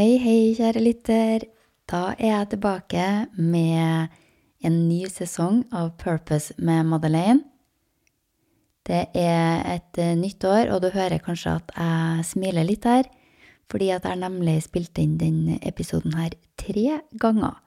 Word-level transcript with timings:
Hei, 0.00 0.14
hei, 0.16 0.54
kjære 0.56 0.80
lytter. 0.80 1.42
Da 1.84 2.14
er 2.14 2.30
jeg 2.30 2.46
tilbake 2.54 3.02
med 3.36 4.14
en 4.64 4.76
ny 4.88 5.02
sesong 5.12 5.58
av 5.76 5.90
Purpose 6.00 6.54
med 6.56 6.86
Madeleine. 6.88 7.42
Det 8.88 9.02
er 9.12 9.60
et 9.74 10.00
eh, 10.00 10.14
nytt 10.16 10.46
år, 10.48 10.70
og 10.72 10.80
du 10.80 10.88
hører 10.94 11.20
kanskje 11.20 11.52
at 11.58 11.74
jeg 11.76 12.24
smiler 12.30 12.64
litt 12.64 12.88
her, 12.88 13.10
fordi 13.68 13.90
at 13.92 14.08
jeg 14.08 14.22
nemlig 14.22 14.54
spilte 14.64 15.04
inn 15.04 15.18
den 15.20 15.58
episoden 15.60 16.16
her 16.16 16.32
tre 16.56 17.02
ganger. 17.20 17.60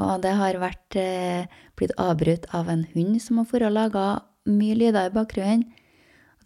Og 0.00 0.24
det 0.24 0.38
har 0.40 0.62
vært 0.64 0.96
eh, 0.96 1.52
blitt 1.76 1.92
avbrutt 2.00 2.48
av 2.56 2.72
en 2.72 2.86
hund 2.94 3.20
som 3.20 3.42
har 3.42 3.50
vært 3.52 3.68
og 3.68 3.76
laga 3.76 4.06
mye 4.48 4.80
lyder 4.86 5.12
i 5.12 5.16
bakgrunnen. 5.20 5.68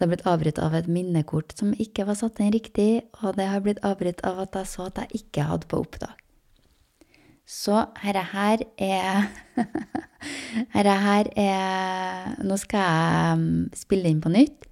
Det 0.03 0.09
har 0.09 0.17
blitt 0.17 0.27
avbrutt 0.27 0.57
av 0.59 0.73
et 0.75 0.87
minnekort 0.91 1.53
som 1.55 1.69
ikke 1.79 2.03
var 2.09 2.17
satt 2.19 2.41
inn 2.43 2.49
riktig, 2.51 3.05
og 3.23 3.37
det 3.39 3.45
har 3.47 3.61
blitt 3.63 3.79
avbrutt 3.87 4.19
av 4.27 4.41
at 4.43 4.57
jeg 4.59 4.67
så 4.67 4.89
at 4.89 4.97
jeg 4.99 5.21
ikke 5.21 5.45
hadde 5.47 5.69
på 5.71 5.79
opptak. 5.79 6.17
Så 7.47 7.85
herre 8.03 8.25
her 8.33 8.65
er 8.83 9.29
Herre 10.75 10.97
her 11.05 11.31
er 11.39 12.35
Nå 12.43 12.59
skal 12.59 12.83
jeg 12.83 13.39
mm, 13.45 13.55
spille 13.79 14.11
inn 14.11 14.19
på 14.27 14.35
nytt, 14.35 14.67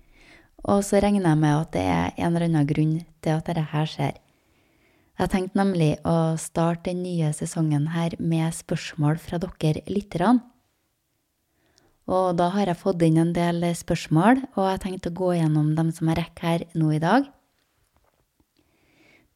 og 0.66 0.82
så 0.82 0.98
regner 0.98 1.30
jeg 1.30 1.42
med 1.46 1.60
at 1.60 1.72
det 1.78 1.86
er 1.92 2.10
en 2.10 2.32
eller 2.32 2.48
annen 2.48 2.66
grunn 2.74 2.98
til 3.22 3.36
at 3.36 3.46
dette 3.46 3.68
her 3.70 3.86
skjer. 3.94 4.18
Jeg 5.22 5.30
tenkte 5.30 5.62
nemlig 5.62 5.92
å 6.02 6.34
starte 6.42 6.90
den 6.90 7.04
nye 7.06 7.30
sesongen 7.38 7.92
her 7.94 8.18
med 8.18 8.50
spørsmål 8.58 9.22
fra 9.22 9.38
dere 9.38 9.86
lytterne. 9.86 10.40
Og 12.10 12.32
da 12.38 12.48
har 12.56 12.66
jeg 12.66 12.80
fått 12.80 13.02
inn 13.06 13.20
en 13.22 13.34
del 13.34 13.62
spørsmål, 13.78 14.40
og 14.56 14.64
jeg 14.64 14.74
har 14.74 14.80
tenkt 14.82 15.06
å 15.06 15.14
gå 15.14 15.34
gjennom 15.36 15.76
dem 15.76 15.92
som 15.94 16.10
jeg 16.10 16.18
rekker 16.18 16.48
her 16.48 16.64
nå 16.74 16.90
i 16.96 17.02
dag. 17.02 17.28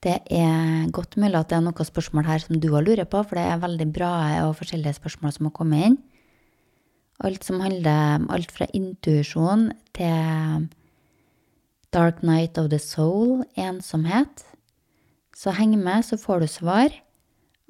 Det 0.04 0.16
er 0.36 0.90
godt 0.92 1.14
mulig 1.16 1.38
at 1.38 1.52
det 1.52 1.56
er 1.56 1.62
noen 1.64 1.88
spørsmål 1.88 2.26
her 2.28 2.42
som 2.42 2.58
du 2.60 2.66
har 2.74 2.84
lurer 2.84 3.06
på, 3.08 3.22
for 3.22 3.38
det 3.38 3.44
er 3.46 3.62
veldig 3.62 3.86
bra 3.94 4.10
og 4.48 4.56
forskjellige 4.58 4.98
spørsmål 4.98 5.36
som 5.36 5.48
har 5.48 5.54
kommet 5.56 5.86
inn. 5.86 5.96
Alt 7.24 7.46
som 7.46 7.62
handler 7.62 8.18
om 8.18 8.26
alt 8.34 8.50
fra 8.52 8.66
intuisjon 8.74 9.70
til 9.94 10.66
Dark 11.94 12.24
Night 12.26 12.58
of 12.58 12.72
the 12.74 12.82
Soul, 12.82 13.46
ensomhet. 13.54 14.42
Så 15.34 15.54
heng 15.54 15.78
med, 15.78 16.02
så 16.02 16.18
får 16.18 16.42
du 16.42 16.50
svar. 16.50 17.03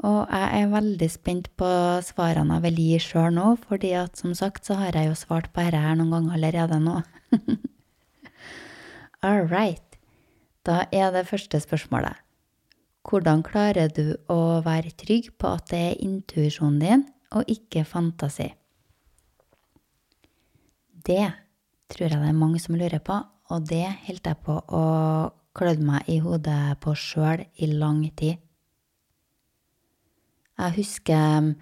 Og 0.02 0.26
jeg 0.26 0.62
er 0.64 0.72
veldig 0.72 1.08
spent 1.12 1.52
på 1.60 1.68
svarene 2.02 2.56
jeg 2.56 2.64
vil 2.64 2.80
gi 2.82 2.98
sjøl 3.04 3.36
nå, 3.36 3.54
fordi 3.68 3.92
at 3.94 4.18
som 4.18 4.34
sagt 4.34 4.66
så 4.66 4.74
har 4.80 4.96
jeg 4.98 5.12
jo 5.12 5.18
svart 5.18 5.52
på 5.54 5.62
dette 5.62 5.78
her 5.78 5.94
noen 5.98 6.10
ganger 6.16 6.34
allerede 6.38 6.80
nå. 6.82 6.96
All 9.24 9.46
right. 9.46 9.84
Da 10.66 10.84
er 10.92 11.12
det 11.14 11.28
første 11.28 11.60
spørsmålet. 11.60 12.18
Hvordan 13.04 13.42
klarer 13.44 13.90
du 13.92 14.16
å 14.32 14.64
være 14.64 14.94
trygg 14.96 15.30
på 15.38 15.54
at 15.58 15.68
det 15.70 15.80
er 15.90 16.02
intuisjonen 16.02 16.80
din 16.80 17.06
og 17.36 17.48
ikke 17.52 17.84
fantasi? 17.86 18.50
Det 21.04 21.24
tror 21.92 22.08
jeg 22.08 22.16
det 22.16 22.30
er 22.30 22.38
mange 22.38 22.60
som 22.62 22.76
lurer 22.80 23.02
på, 23.04 23.18
og 23.52 23.68
det 23.68 23.84
holdt 24.06 24.30
jeg 24.30 24.40
på 24.46 24.56
å 24.56 24.84
klødde 25.54 25.84
meg 25.84 26.08
i 26.10 26.16
hodet 26.24 26.78
på 26.82 26.96
sjøl 26.96 27.44
i 27.60 27.68
lang 27.70 28.00
tid. 28.16 28.40
Jeg 30.58 30.76
husker 30.78 31.54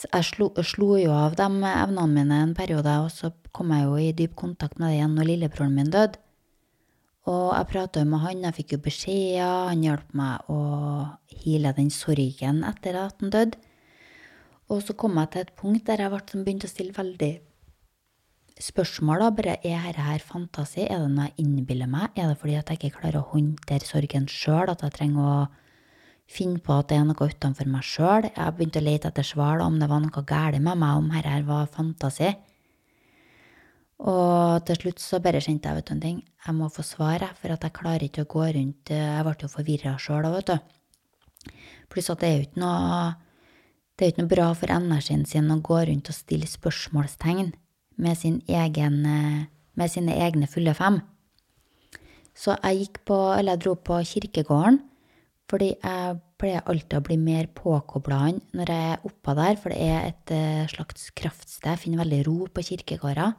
jeg 0.00 0.24
slo, 0.24 0.48
slo, 0.64 0.94
jo 0.96 1.12
av 1.12 1.34
de 1.36 1.44
evnene 1.44 2.06
mine 2.08 2.40
en 2.44 2.54
periode, 2.56 2.92
og 3.04 3.10
så 3.12 3.32
kom 3.52 3.72
jeg 3.74 3.86
jo 3.86 3.96
i 4.00 4.12
dyp 4.16 4.36
kontakt 4.38 4.78
med 4.78 4.88
det 4.88 4.98
igjen 5.00 5.16
når 5.18 5.28
lillebroren 5.28 5.74
min 5.76 5.90
døde. 5.92 6.20
Og 7.28 7.50
jeg 7.52 7.68
prata 7.68 8.04
med 8.08 8.22
han, 8.22 8.46
jeg 8.46 8.56
fikk 8.56 8.72
jo 8.76 8.80
beskjeder, 8.86 9.68
han 9.68 9.82
hjalp 9.84 10.14
meg 10.16 10.48
å 10.50 10.60
hile 11.42 11.74
den 11.76 11.90
sorgen 11.92 12.62
etter 12.66 12.96
at 13.02 13.20
han 13.20 13.34
døde. 13.34 13.60
Og 14.70 14.82
så 14.86 14.94
kom 14.94 15.18
jeg 15.18 15.32
til 15.32 15.44
et 15.44 15.54
punkt 15.58 15.86
der 15.90 16.04
jeg 16.04 16.22
begynte 16.32 16.70
å 16.70 16.72
stille 16.72 16.96
veldig 16.96 17.32
spørsmål. 18.60 19.18
da, 19.18 19.30
bare 19.30 19.56
Er 19.66 19.82
dette 19.84 20.06
her 20.06 20.22
fantasi? 20.22 20.86
Er 20.86 21.02
det 21.02 21.10
noe 21.10 21.28
jeg 21.28 21.44
innbiller 21.44 21.90
meg? 21.90 22.14
Er 22.16 22.30
det 22.30 22.38
fordi 22.38 22.54
at 22.54 22.70
jeg 22.70 22.78
ikke 22.78 23.00
klarer 23.00 23.20
å 23.20 23.30
håndtere 23.34 23.86
sorgen 23.86 24.28
sjøl? 24.30 24.70
At 24.70 24.82
jeg 24.86 24.94
trenger 24.94 25.26
å 25.26 25.48
finne 26.30 26.60
på 26.62 26.76
at 26.78 26.90
det 26.90 26.98
er 27.00 27.08
noe 27.08 27.28
utenfor 27.30 27.68
meg 27.70 27.86
sjøl? 27.86 28.28
Jeg 28.30 28.56
begynte 28.56 28.80
å 28.82 28.86
lete 28.86 29.10
etter 29.10 29.26
svar 29.26 29.62
om 29.64 29.80
det 29.80 29.88
var 29.90 30.02
noe 30.04 30.24
galt 30.26 30.60
med 30.62 30.78
meg, 30.78 31.00
om 31.00 31.10
dette 31.10 31.40
var 31.48 31.70
fantasi. 31.74 32.30
Og 34.00 34.64
til 34.64 34.78
slutt 34.80 35.02
så 35.02 35.20
bare 35.20 35.42
kjente 35.44 35.68
jeg, 35.68 35.76
vet 35.76 35.88
du 35.90 35.94
en 35.94 36.04
ting, 36.04 36.20
jeg 36.46 36.56
må 36.56 36.70
få 36.72 36.84
svar, 36.86 37.24
for 37.36 37.52
at 37.52 37.66
jeg 37.66 37.76
klarer 37.76 38.06
ikke 38.06 38.24
å 38.24 38.30
gå 38.32 38.46
rundt 38.56 38.92
Jeg 38.94 39.24
ble 39.26 39.34
jo 39.42 39.50
forvirra 39.52 39.96
sjøl 40.00 40.28
òg, 40.28 40.38
vet 40.38 40.52
du. 40.54 41.50
Pluss 41.92 42.08
at 42.12 42.22
det 42.22 42.30
er 42.30 42.38
jo 42.38 42.46
ikke 42.46 42.62
noe 42.62 43.10
det 44.00 44.06
er 44.06 44.08
jo 44.08 44.14
ikke 44.14 44.22
noe 44.22 44.32
bra 44.32 44.44
for 44.56 44.72
energien 44.72 45.26
sin 45.28 45.50
å 45.52 45.58
gå 45.60 45.76
rundt 45.84 46.08
og 46.08 46.16
stille 46.16 46.46
spørsmålstegn 46.48 47.50
med, 48.00 48.16
sin 48.16 48.38
egen, 48.48 48.94
med 49.76 49.92
sine 49.92 50.14
egne 50.24 50.48
fulle 50.48 50.72
fem. 50.72 51.02
Så 52.32 52.54
jeg 52.54 52.78
gikk 52.78 53.02
på, 53.10 53.18
eller 53.36 53.58
jeg 53.58 53.62
dro 53.66 53.74
på 53.76 53.98
kirkegården, 54.08 54.80
fordi 55.50 55.72
jeg 55.74 56.18
pleier 56.38 56.66
alltid 56.70 56.96
å 57.00 57.04
bli 57.04 57.16
mer 57.18 57.48
påkobla 57.56 58.20
når 58.54 58.70
jeg 58.70 58.90
er 58.94 59.06
oppå 59.08 59.34
der, 59.34 59.56
for 59.58 59.74
det 59.74 59.80
er 59.82 60.10
et 60.12 60.32
eh, 60.34 60.66
slags 60.70 61.08
kraftsted. 61.18 61.72
Jeg 61.72 61.82
finner 61.82 62.04
veldig 62.04 62.20
ro 62.28 62.36
på 62.54 62.64
kirkegårder. 62.68 63.34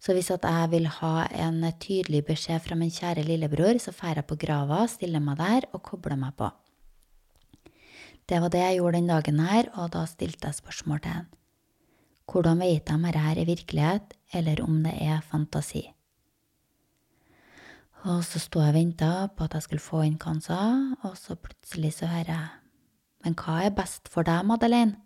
Så 0.00 0.14
hvis 0.16 0.30
jeg 0.30 0.70
vil 0.72 0.86
ha 0.98 1.26
en 1.34 1.64
tydelig 1.80 2.22
beskjed 2.28 2.62
fra 2.64 2.76
min 2.78 2.92
kjære 2.92 3.24
lillebror, 3.26 3.80
så 3.82 3.92
drar 3.96 4.20
jeg 4.20 4.28
på 4.28 4.38
grava, 4.40 4.84
stiller 4.88 5.24
meg 5.24 5.40
der 5.40 5.68
og 5.72 5.82
kobler 5.88 6.16
meg 6.20 6.36
på. 6.38 6.50
Det 8.26 8.40
var 8.42 8.50
det 8.50 8.62
jeg 8.62 8.78
gjorde 8.80 8.98
den 8.98 9.10
dagen 9.12 9.40
her, 9.40 9.68
og 9.78 9.92
da 9.94 10.04
stilte 10.10 10.48
jeg 10.48 10.60
spørsmål 10.60 11.02
til 11.02 11.18
han. 11.20 11.28
Hvordan 12.26 12.58
vet 12.58 12.88
de 12.88 12.96
dette 13.04 13.26
er 13.30 13.44
virkelighet, 13.46 14.16
eller 14.34 14.62
om 14.64 14.80
det 14.82 14.96
er 14.98 15.20
fantasi? 15.22 15.84
Og 18.06 18.22
så 18.22 18.38
sto 18.38 18.60
jeg 18.62 18.70
og 18.70 18.76
venta 18.76 19.10
på 19.34 19.46
at 19.48 19.56
jeg 19.56 19.64
skulle 19.64 19.82
få 19.82 20.04
inn 20.06 20.18
hva 20.20 20.30
han 20.30 20.42
sa, 20.44 20.60
og 21.02 21.16
så 21.18 21.34
plutselig 21.34 21.96
så 21.96 22.10
hører 22.10 22.30
jeg 22.30 22.46
Men 23.26 23.34
hva 23.34 23.56
er 23.64 23.72
best 23.74 24.06
for 24.12 24.22
deg, 24.22 24.44
Madeleine? 24.46 25.00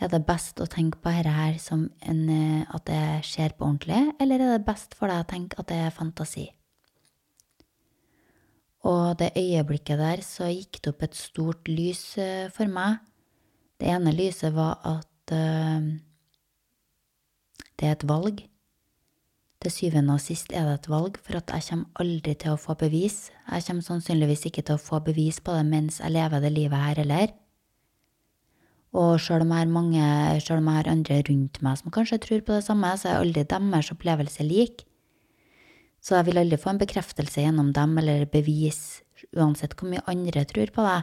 Er 0.00 0.08
det 0.10 0.24
best 0.26 0.58
å 0.58 0.66
tenke 0.66 0.98
på 0.98 1.12
dette 1.12 1.30
her 1.30 1.58
som 1.62 1.84
en, 2.02 2.22
eh, 2.32 2.64
at 2.74 2.86
det 2.88 3.20
skjer 3.28 3.52
på 3.54 3.68
ordentlig, 3.68 4.14
eller 4.18 4.40
er 4.40 4.56
det 4.56 4.66
best 4.66 4.96
for 4.96 5.06
deg 5.06 5.22
å 5.22 5.28
tenke 5.28 5.60
at 5.60 5.68
det 5.68 5.76
er 5.76 5.94
fantasi? 5.94 6.48
Og 8.88 9.18
det 9.20 9.36
øyeblikket 9.36 10.00
der 10.00 10.24
så 10.24 10.48
gikk 10.48 10.80
det 10.80 10.94
opp 10.94 11.02
et 11.04 11.14
stort 11.14 11.68
lys 11.68 12.18
eh, 12.18 12.48
for 12.50 12.66
meg. 12.66 12.98
Det 13.78 13.92
ene 13.92 14.16
lyset 14.16 14.56
var 14.56 14.80
at 14.84 15.32
uh, 15.32 15.80
det 17.78 17.86
er 17.86 17.94
et 17.94 18.08
valg. 18.08 18.42
Til 19.60 19.72
syvende 19.74 20.14
og 20.16 20.22
sist 20.24 20.54
er 20.56 20.64
det 20.64 20.78
et 20.78 20.86
valg, 20.88 21.18
for 21.20 21.36
at 21.36 21.50
jeg 21.52 21.66
kommer 21.66 22.00
aldri 22.00 22.32
til 22.40 22.54
å 22.54 22.60
få 22.60 22.78
bevis. 22.80 23.28
Jeg 23.44 23.66
kommer 23.66 23.84
sannsynligvis 23.84 24.46
ikke 24.48 24.62
til 24.64 24.78
å 24.78 24.80
få 24.80 25.02
bevis 25.04 25.42
på 25.44 25.52
det 25.52 25.66
mens 25.68 25.98
jeg 26.00 26.14
lever 26.14 26.40
det 26.40 26.52
livet 26.54 26.80
her 26.80 27.00
heller. 27.02 27.34
Og 28.96 29.20
sjøl 29.20 29.44
om 29.44 29.52
om 29.52 29.92
jeg 29.92 30.40
har 30.48 30.88
andre 30.88 31.18
rundt 31.28 31.60
meg 31.62 31.76
som 31.76 31.92
kanskje 31.92 32.18
tror 32.24 32.40
på 32.40 32.56
det 32.56 32.64
samme, 32.64 32.88
så 32.96 33.08
er 33.08 33.20
aldri 33.20 33.44
deres 33.44 33.92
opplevelse 33.92 34.46
lik. 34.48 34.86
Så 36.00 36.16
jeg 36.16 36.30
vil 36.30 36.40
aldri 36.40 36.56
få 36.56 36.72
en 36.72 36.80
bekreftelse 36.80 37.44
gjennom 37.44 37.74
dem 37.76 37.98
eller 37.98 38.24
bevis, 38.24 39.02
uansett 39.36 39.76
hvor 39.76 39.90
mye 39.92 40.06
andre 40.08 40.46
tror 40.48 40.72
på 40.72 40.86
det. 40.88 41.02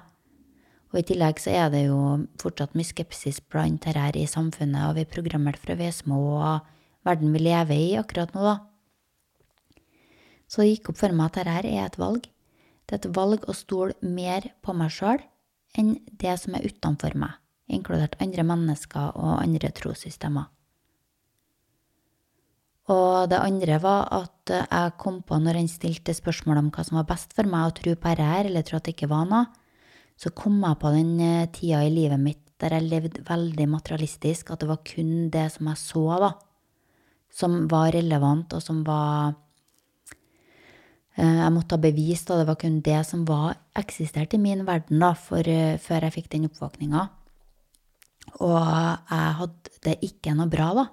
Og 0.91 0.97
i 0.97 1.05
tillegg 1.05 1.37
så 1.39 1.53
er 1.53 1.69
det 1.69 1.83
jo 1.85 2.25
fortsatt 2.41 2.73
mye 2.73 2.89
skepsis 2.89 3.37
blant 3.39 3.85
dette 3.85 4.17
i 4.17 4.25
samfunnet, 4.25 4.89
og 4.89 4.97
vi 4.97 5.05
er 5.05 5.13
programmert 5.13 5.61
fra 5.61 5.77
vi 5.77 5.85
er 5.85 5.93
små, 5.93 6.41
og 6.41 6.73
verden 7.07 7.33
vi 7.33 7.41
lever 7.47 7.79
i 7.79 7.97
akkurat 7.99 8.35
nå, 8.35 8.43
da. 8.43 8.57
Så 10.47 10.63
det 10.63 10.75
gikk 10.75 10.93
opp 10.93 11.01
for 11.01 11.15
meg 11.15 11.31
at 11.31 11.41
dette 11.41 11.57
er 11.73 11.87
et 11.87 11.97
valg. 11.99 12.27
Det 12.87 12.95
er 12.95 13.01
et 13.01 13.17
valg 13.17 13.47
å 13.47 13.55
stole 13.55 13.97
mer 14.03 14.51
på 14.63 14.75
meg 14.77 14.93
sjøl 14.95 15.19
enn 15.77 15.97
det 16.21 16.37
som 16.39 16.55
er 16.55 16.67
utenfor 16.67 17.17
meg 17.19 17.35
inkludert 17.67 18.15
andre 18.23 18.45
mennesker 18.47 19.17
og 19.19 19.41
andre 19.41 19.71
trossystemer. 19.75 20.47
Og 22.87 23.27
det 23.27 23.39
andre 23.43 23.81
var 23.83 24.07
at 24.15 24.53
jeg 24.53 24.93
kom 25.01 25.19
på, 25.27 25.35
når 25.43 25.59
han 25.59 25.67
stilte 25.67 26.15
spørsmål 26.15 26.61
om 26.61 26.69
hva 26.71 26.85
som 26.87 27.01
var 27.01 27.09
best 27.09 27.35
for 27.35 27.49
meg 27.49 27.67
å 27.67 27.73
tro 27.75 27.95
på 27.99 28.13
dette, 28.15 28.43
eller 28.47 28.63
tro 28.63 28.79
at 28.79 28.87
det 28.87 28.95
ikke 28.95 29.11
var 29.11 29.25
noe, 29.27 29.49
så 30.17 30.31
kom 30.31 30.61
jeg 30.63 30.79
på 30.81 30.91
den 30.95 31.09
eh, 31.21 31.49
tida 31.53 31.83
i 31.85 31.91
livet 31.93 32.21
mitt 32.21 32.43
der 32.57 32.73
jeg 32.73 32.87
levde 32.87 33.25
veldig 33.27 33.67
materialistisk, 33.69 34.49
at 34.49 34.63
det 34.63 34.69
var 34.71 34.79
kun 34.87 35.27
det 35.29 35.43
som 35.53 35.67
jeg 35.69 35.77
så, 35.77 36.05
da, 36.23 36.31
som 37.37 37.67
var 37.69 37.91
relevant, 37.93 38.55
og 38.57 38.63
som 38.63 38.81
var 38.87 39.35
eh, 41.17 41.37
Jeg 41.43 41.53
måtte 41.53 41.77
ha 41.77 41.81
bevist, 41.81 42.31
og 42.31 42.41
Det 42.41 42.47
var 42.49 42.59
kun 42.61 42.81
det 42.81 43.01
som 43.05 43.25
var 43.27 43.57
eksistert 43.77 44.33
i 44.33 44.41
min 44.41 44.65
verden 44.65 45.03
da, 45.03 45.13
for, 45.13 45.45
eh, 45.45 45.77
før 45.77 46.07
jeg 46.07 46.17
fikk 46.17 46.31
den 46.33 46.49
oppvåkninga. 46.49 47.09
Og 48.43 48.57
jeg 48.57 49.35
hadde 49.41 49.77
det 49.85 49.99
ikke 50.03 50.33
noe 50.37 50.49
bra, 50.51 50.71
da. 50.77 50.87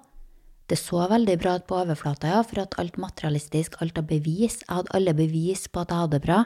Det 0.65 0.77
så 0.81 1.03
veldig 1.09 1.35
bra 1.37 1.57
ut 1.59 1.65
på 1.69 1.77
overflata, 1.77 2.29
ja, 2.31 2.41
for 2.41 2.63
at 2.63 2.77
alt 2.81 2.95
materialistisk, 2.97 3.75
alt 3.81 3.99
av 4.01 4.07
bevis 4.09 4.63
Jeg 4.63 4.71
hadde 4.71 4.95
alle 4.97 5.13
bevis 5.13 5.67
på 5.69 5.83
at 5.83 5.91
jeg 5.93 6.01
hadde 6.01 6.17
det 6.17 6.25
bra. 6.25 6.39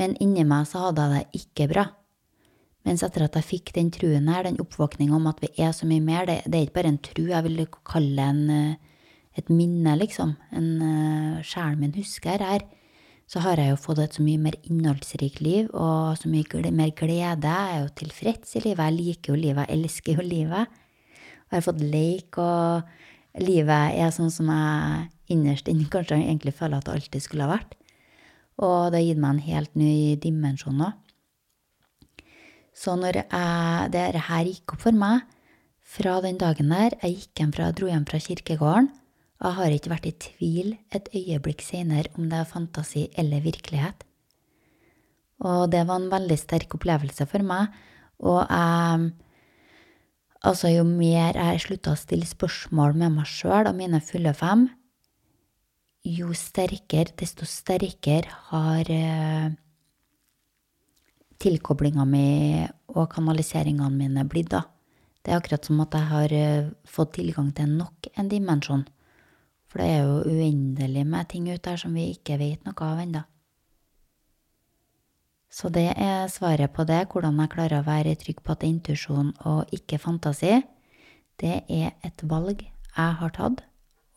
Men 0.00 0.16
inni 0.24 0.44
meg 0.48 0.64
så 0.70 0.86
hadde 0.86 1.04
jeg 1.04 1.12
det 1.12 1.42
ikke 1.42 1.68
bra. 1.68 1.84
Mens 2.82 3.04
etter 3.06 3.26
at 3.28 3.36
jeg 3.38 3.46
fikk 3.46 3.74
den 3.76 3.92
truen 3.94 4.26
her, 4.30 4.46
den 4.46 4.58
oppvåkninga 4.62 5.14
om 5.14 5.28
at 5.30 5.42
vi 5.42 5.52
er 5.62 5.70
så 5.76 5.86
mye 5.86 6.02
mer, 6.02 6.26
det, 6.26 6.40
det, 6.46 6.56
er 6.58 6.66
ikke 6.66 6.80
bare 6.80 6.90
en 6.90 7.02
tru, 7.04 7.24
jeg 7.30 7.46
vil 7.46 7.66
kalle 7.86 8.28
det 8.34 8.56
eh, 8.56 8.88
et 9.40 9.48
minne, 9.48 9.94
liksom. 9.96 10.34
En 10.52 10.66
uh, 10.82 11.42
Sjelen 11.46 11.80
min 11.80 11.94
husker 11.96 12.42
her. 12.42 12.66
Så 13.30 13.40
har 13.40 13.56
jeg 13.56 13.70
jo 13.70 13.78
fått 13.80 14.02
et 14.02 14.16
så 14.18 14.24
mye 14.24 14.40
mer 14.42 14.58
innholdsrikt 14.68 15.40
liv 15.40 15.70
og 15.72 16.18
så 16.20 16.28
mye 16.28 16.72
mer 16.74 16.90
glede. 16.92 17.48
Jeg 17.48 17.76
er 17.78 17.78
jo 17.80 17.94
tilfreds 17.96 18.58
i 18.58 18.64
livet, 18.66 18.82
jeg 18.82 18.98
liker 18.98 19.32
jo 19.32 19.38
livet, 19.40 19.70
jeg 19.70 19.78
elsker 19.78 20.18
jo 20.18 20.26
livet. 20.26 20.74
Og 21.46 21.54
jeg 21.54 21.56
har 21.56 21.64
fått 21.64 21.80
leik, 21.80 22.38
og 22.42 23.40
livet 23.40 23.96
er 24.02 24.12
sånn 24.12 24.34
som 24.34 24.50
jeg 24.52 25.08
innerst 25.32 25.70
inne 25.72 25.88
kanskje 25.88 26.18
egentlig 26.18 26.52
føler 26.58 26.82
at 26.82 26.90
det 26.90 26.98
alltid 26.98 27.24
skulle 27.24 27.46
ha 27.46 27.54
vært. 27.54 27.78
Og 28.60 28.92
det 28.92 29.00
har 29.00 29.06
gitt 29.06 29.22
meg 29.22 29.32
en 29.32 29.46
helt 29.46 29.80
ny 29.80 29.94
dimensjon 30.20 30.84
òg. 30.90 30.98
Så 32.72 32.96
når 32.96 33.22
jeg, 33.22 33.92
det 33.92 34.26
her 34.28 34.48
gikk 34.48 34.74
opp 34.74 34.84
for 34.86 34.96
meg 34.96 35.26
fra 35.92 36.18
den 36.24 36.38
dagen 36.40 36.72
der 36.72 36.96
jeg 37.02 37.18
gikk 37.18 37.42
hjem 37.42 37.54
fra, 37.56 37.70
dro 37.76 37.90
hjem 37.90 38.06
fra 38.08 38.20
kirkegården, 38.22 38.90
jeg 39.42 39.58
har 39.58 39.74
ikke 39.74 39.90
vært 39.90 40.06
i 40.06 40.14
tvil 40.22 40.68
et 40.94 41.08
øyeblikk 41.18 41.64
senere 41.66 42.12
om 42.14 42.28
det 42.30 42.38
er 42.38 42.48
fantasi 42.48 43.08
eller 43.18 43.42
virkelighet. 43.42 44.04
Og 45.42 45.66
det 45.72 45.82
var 45.88 45.98
en 45.98 46.12
veldig 46.12 46.38
sterk 46.38 46.76
opplevelse 46.78 47.26
for 47.26 47.42
meg, 47.46 47.74
og 48.22 48.46
jeg 48.46 49.12
Altså, 50.42 50.72
jo 50.72 50.82
mer 50.82 51.36
jeg 51.38 51.60
slutta 51.62 51.92
å 51.94 51.98
stille 51.98 52.26
spørsmål 52.26 52.96
med 52.98 53.12
meg 53.14 53.28
sjøl 53.30 53.68
og 53.70 53.76
mine 53.78 54.00
fulle 54.02 54.32
fem, 54.34 54.64
jo 56.02 56.34
sterkere, 56.34 57.14
desto 57.14 57.46
sterkere 57.46 58.32
har 58.48 58.90
uh, 58.90 59.52
tilkoblinga 61.42 62.06
mi 62.08 62.62
og 62.92 63.08
kanaliseringene 63.12 63.90
mine 63.96 64.24
blitt, 64.28 64.52
da. 64.54 64.64
Det 65.22 65.30
er 65.30 65.38
akkurat 65.38 65.66
som 65.66 65.80
at 65.84 65.94
jeg 65.94 66.08
har 66.10 66.32
uh, 66.34 66.70
fått 66.88 67.14
tilgang 67.18 67.52
til 67.54 67.76
nok 67.78 68.08
en 68.18 68.30
dimensjon. 68.30 68.86
For 69.70 69.80
det 69.80 69.88
er 69.88 70.02
jo 70.02 70.16
uendelig 70.28 71.04
med 71.08 71.28
ting 71.30 71.46
ute 71.48 71.62
der 71.70 71.78
som 71.80 71.94
vi 71.94 72.10
ikke 72.12 72.40
vet 72.40 72.66
noe 72.66 72.88
av 72.88 73.02
ennå. 73.04 73.22
Så 75.52 75.68
det 75.68 75.90
er 76.00 76.30
svaret 76.32 76.72
på 76.72 76.84
det, 76.88 77.06
hvordan 77.12 77.38
jeg 77.40 77.52
klarer 77.52 77.82
å 77.82 77.86
være 77.86 78.16
trygg 78.16 78.40
på 78.40 78.54
at 78.54 78.64
intuisjon 78.64 79.34
og 79.48 79.72
ikke 79.76 80.00
fantasi. 80.00 80.62
Det 81.40 81.58
er 81.68 81.92
et 82.04 82.24
valg 82.24 82.64
jeg 82.64 83.18
har 83.20 83.36
tatt, 83.36 83.60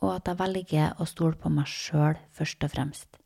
og 0.02 0.16
at 0.16 0.32
jeg 0.32 0.40
velger 0.40 0.96
å 1.00 1.08
stole 1.08 1.36
på 1.40 1.52
meg 1.52 1.68
sjøl 1.68 2.16
først 2.36 2.64
og 2.64 2.72
fremst. 2.72 3.25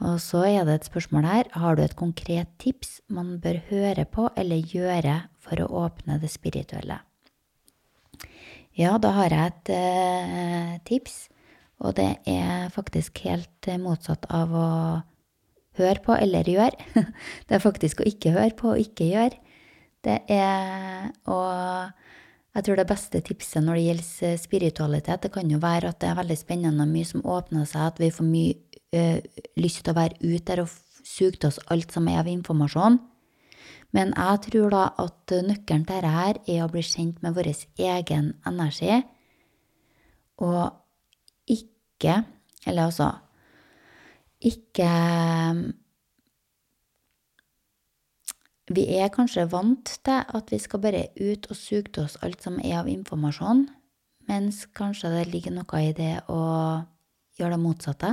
Og 0.00 0.16
så 0.22 0.46
er 0.48 0.64
det 0.64 0.78
et 0.78 0.88
spørsmål 0.88 1.26
her. 1.28 1.50
Har 1.52 1.76
du 1.76 1.82
et 1.84 1.96
konkret 1.96 2.48
tips 2.62 3.00
man 3.12 3.36
bør 3.42 3.60
høre 3.68 4.06
på 4.08 4.30
eller 4.36 4.64
gjøre 4.64 5.16
for 5.40 5.60
å 5.60 5.68
åpne 5.84 6.16
det 6.22 6.30
spirituelle? 6.32 7.02
Ja, 8.78 8.96
da 9.02 9.12
har 9.12 9.34
jeg 9.34 9.50
et 9.50 9.70
eh, 9.74 10.74
tips, 10.88 11.28
og 11.82 11.98
det 11.98 12.14
er 12.28 12.70
faktisk 12.72 13.18
helt 13.26 13.68
motsatt 13.82 14.24
av 14.32 14.54
å 14.56 14.68
høre 15.80 16.00
på 16.04 16.16
eller 16.16 16.48
gjøre. 16.48 16.76
Det 17.46 17.56
er 17.56 17.62
faktisk 17.62 18.00
å 18.00 18.08
ikke 18.08 18.32
høre 18.34 18.54
på 18.56 18.72
og 18.72 18.80
ikke 18.80 19.10
gjøre. 19.10 19.36
Det 20.04 20.20
er 20.32 21.10
å 21.28 21.40
Jeg 22.50 22.64
tror 22.66 22.80
det 22.80 22.88
beste 22.90 23.20
tipset 23.22 23.62
når 23.62 23.76
det 23.76 23.82
gjelder 23.84 24.38
spiritualitet, 24.42 25.22
det 25.22 25.30
kan 25.30 25.50
jo 25.52 25.60
være 25.62 25.92
at 25.92 26.00
det 26.02 26.08
er 26.10 26.16
veldig 26.18 26.36
spennende 26.38 26.82
og 26.82 26.90
mye 26.90 27.06
som 27.06 27.22
åpner 27.22 27.68
seg, 27.68 27.84
at 27.92 28.00
vi 28.02 28.08
får 28.10 28.26
mye 28.26 28.69
ø, 28.94 29.20
lyst 29.56 29.84
til 29.84 29.92
å 29.92 29.98
være 29.98 30.18
ute 30.22 30.46
der 30.50 30.64
og 30.64 30.74
suge 31.04 31.38
til 31.38 31.50
oss 31.50 31.60
alt 31.70 31.92
som 31.94 32.08
er 32.10 32.22
av 32.22 32.30
informasjon. 32.30 32.98
Men 33.96 34.12
jeg 34.14 34.42
tror 34.46 34.70
da 34.74 34.82
at 35.02 35.34
nøkkelen 35.34 35.86
til 35.86 35.96
dette 35.96 36.12
her 36.14 36.38
er 36.46 36.62
å 36.64 36.70
bli 36.70 36.82
kjent 36.86 37.22
med 37.24 37.34
vår 37.34 37.50
egen 37.50 38.34
energi, 38.46 39.02
og 40.40 40.76
ikke 41.50 42.22
Eller 42.66 42.86
altså 42.88 43.10
ikke 44.40 44.88
Vi 48.70 48.84
er 48.96 49.10
kanskje 49.10 49.48
vant 49.50 49.90
til 50.04 50.20
at 50.22 50.52
vi 50.52 50.58
skal 50.62 50.80
bare 50.80 51.08
ut 51.18 51.48
og 51.50 51.56
suge 51.58 51.90
til 51.90 52.04
oss 52.04 52.18
alt 52.22 52.44
som 52.44 52.60
er 52.62 52.78
av 52.78 52.88
informasjon, 52.88 53.64
mens 54.28 54.62
kanskje 54.78 55.10
det 55.10 55.24
ligger 55.32 55.56
noe 55.56 55.80
i 55.82 55.90
det 55.96 56.20
å 56.30 56.38
gjøre 57.40 57.56
det 57.56 57.64
motsatte. 57.64 58.12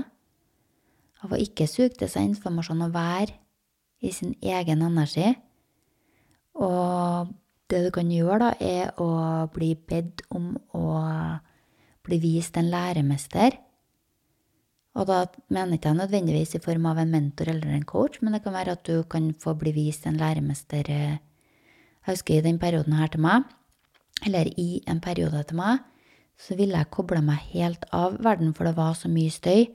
Av 1.26 1.34
å 1.34 1.42
ikke 1.42 1.68
suge 1.70 1.96
til 1.98 2.10
seg 2.12 2.30
informasjon 2.30 2.86
og 2.86 2.94
være 2.94 3.34
i 4.06 4.14
sin 4.14 4.36
egen 4.42 4.84
energi. 4.86 5.34
Og 6.58 7.32
det 7.70 7.84
du 7.86 7.92
kan 7.94 8.10
gjøre, 8.12 8.40
da, 8.46 8.52
er 8.62 8.92
å 9.02 9.10
bli 9.54 9.74
bedt 9.76 10.24
om 10.34 10.54
å 10.78 10.86
bli 12.08 12.20
vist 12.24 12.58
en 12.60 12.70
læremester. 12.72 13.58
Og 14.98 15.06
da 15.10 15.26
mener 15.54 15.76
jeg 15.76 15.82
ikke 15.82 15.94
nødvendigvis 15.98 16.56
i 16.58 16.64
form 16.64 16.88
av 16.90 17.02
en 17.02 17.12
mentor 17.14 17.52
eller 17.52 17.76
en 17.76 17.86
coach, 17.86 18.22
men 18.22 18.34
det 18.34 18.42
kan 18.46 18.56
være 18.56 18.78
at 18.78 18.86
du 18.88 19.04
kan 19.10 19.30
få 19.38 19.54
bli 19.60 19.74
vist 19.76 20.08
en 20.10 20.18
læremester 20.18 20.90
Jeg 20.90 21.20
husker 22.08 22.38
i 22.38 22.42
den 22.42 22.58
perioden 22.58 22.94
her 22.94 23.12
til 23.12 23.22
meg, 23.22 23.44
eller 24.26 24.48
i 24.58 24.82
en 24.88 25.02
periode 25.02 25.44
til 25.44 25.60
meg, 25.60 25.84
så 26.38 26.56
ville 26.56 26.78
jeg 26.78 26.90
koble 26.94 27.22
meg 27.22 27.44
helt 27.52 27.86
av 27.94 28.18
verden, 28.24 28.54
for 28.54 28.66
det 28.66 28.78
var 28.78 28.94
så 28.94 29.10
mye 29.10 29.30
støy. 29.34 29.68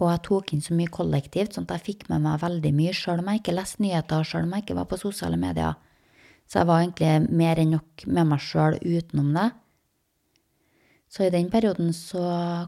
Og 0.00 0.08
jeg 0.08 0.22
tok 0.24 0.52
inn 0.54 0.62
så 0.64 0.74
mye 0.76 0.90
kollektivt, 0.92 1.54
sånn 1.54 1.66
at 1.68 1.76
jeg 1.76 1.86
fikk 1.90 2.06
med 2.08 2.24
meg 2.24 2.40
veldig 2.40 2.72
mye, 2.72 2.92
sjøl 2.96 3.20
om 3.20 3.28
jeg 3.28 3.42
ikke 3.42 3.56
leste 3.56 3.82
nyheter, 3.84 4.24
sjøl 4.24 4.46
om 4.46 4.54
jeg 4.56 4.64
ikke 4.64 4.78
var 4.78 4.88
på 4.88 4.98
sosiale 5.00 5.36
medier. 5.40 5.76
Så 6.48 6.62
jeg 6.62 6.68
var 6.70 6.80
egentlig 6.80 7.36
mer 7.36 7.60
enn 7.60 7.74
nok 7.76 8.06
med 8.08 8.30
meg 8.32 8.40
sjøl 8.42 8.78
utenom 8.80 9.34
det. 9.36 9.50
Så 11.10 11.26
i 11.26 11.32
den 11.34 11.50
perioden 11.52 11.92
så 11.94 12.22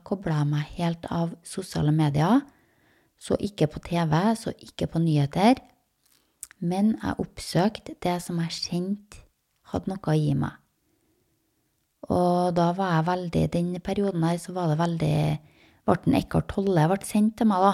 kobla 0.04 0.42
jeg 0.42 0.50
meg 0.50 0.76
helt 0.76 1.08
av 1.14 1.32
sosiale 1.46 1.94
medier. 1.94 2.42
Så 3.16 3.38
ikke 3.38 3.68
på 3.70 3.80
TV, 3.86 4.12
så 4.36 4.52
ikke 4.58 4.90
på 4.90 5.02
nyheter. 5.02 5.62
Men 6.60 6.96
jeg 6.98 7.18
oppsøkte 7.22 7.96
det 8.02 8.18
som 8.22 8.40
jeg 8.42 8.58
kjente 8.58 9.22
hadde 9.72 9.90
noe 9.90 10.10
å 10.10 10.18
gi 10.18 10.34
meg. 10.38 10.58
Og 12.12 12.52
da 12.58 12.72
var 12.74 12.96
jeg 12.96 13.06
veldig 13.06 13.42
Den 13.54 13.68
perioden 13.80 14.24
her 14.26 14.38
så 14.42 14.52
var 14.52 14.68
det 14.68 14.78
veldig 14.80 15.18
Ble 15.88 16.18
Eckhart 16.18 16.48
Tolle 16.52 16.84
ble 16.90 16.98
sendt 17.06 17.36
til 17.40 17.48
meg, 17.50 17.64
da. 17.66 17.72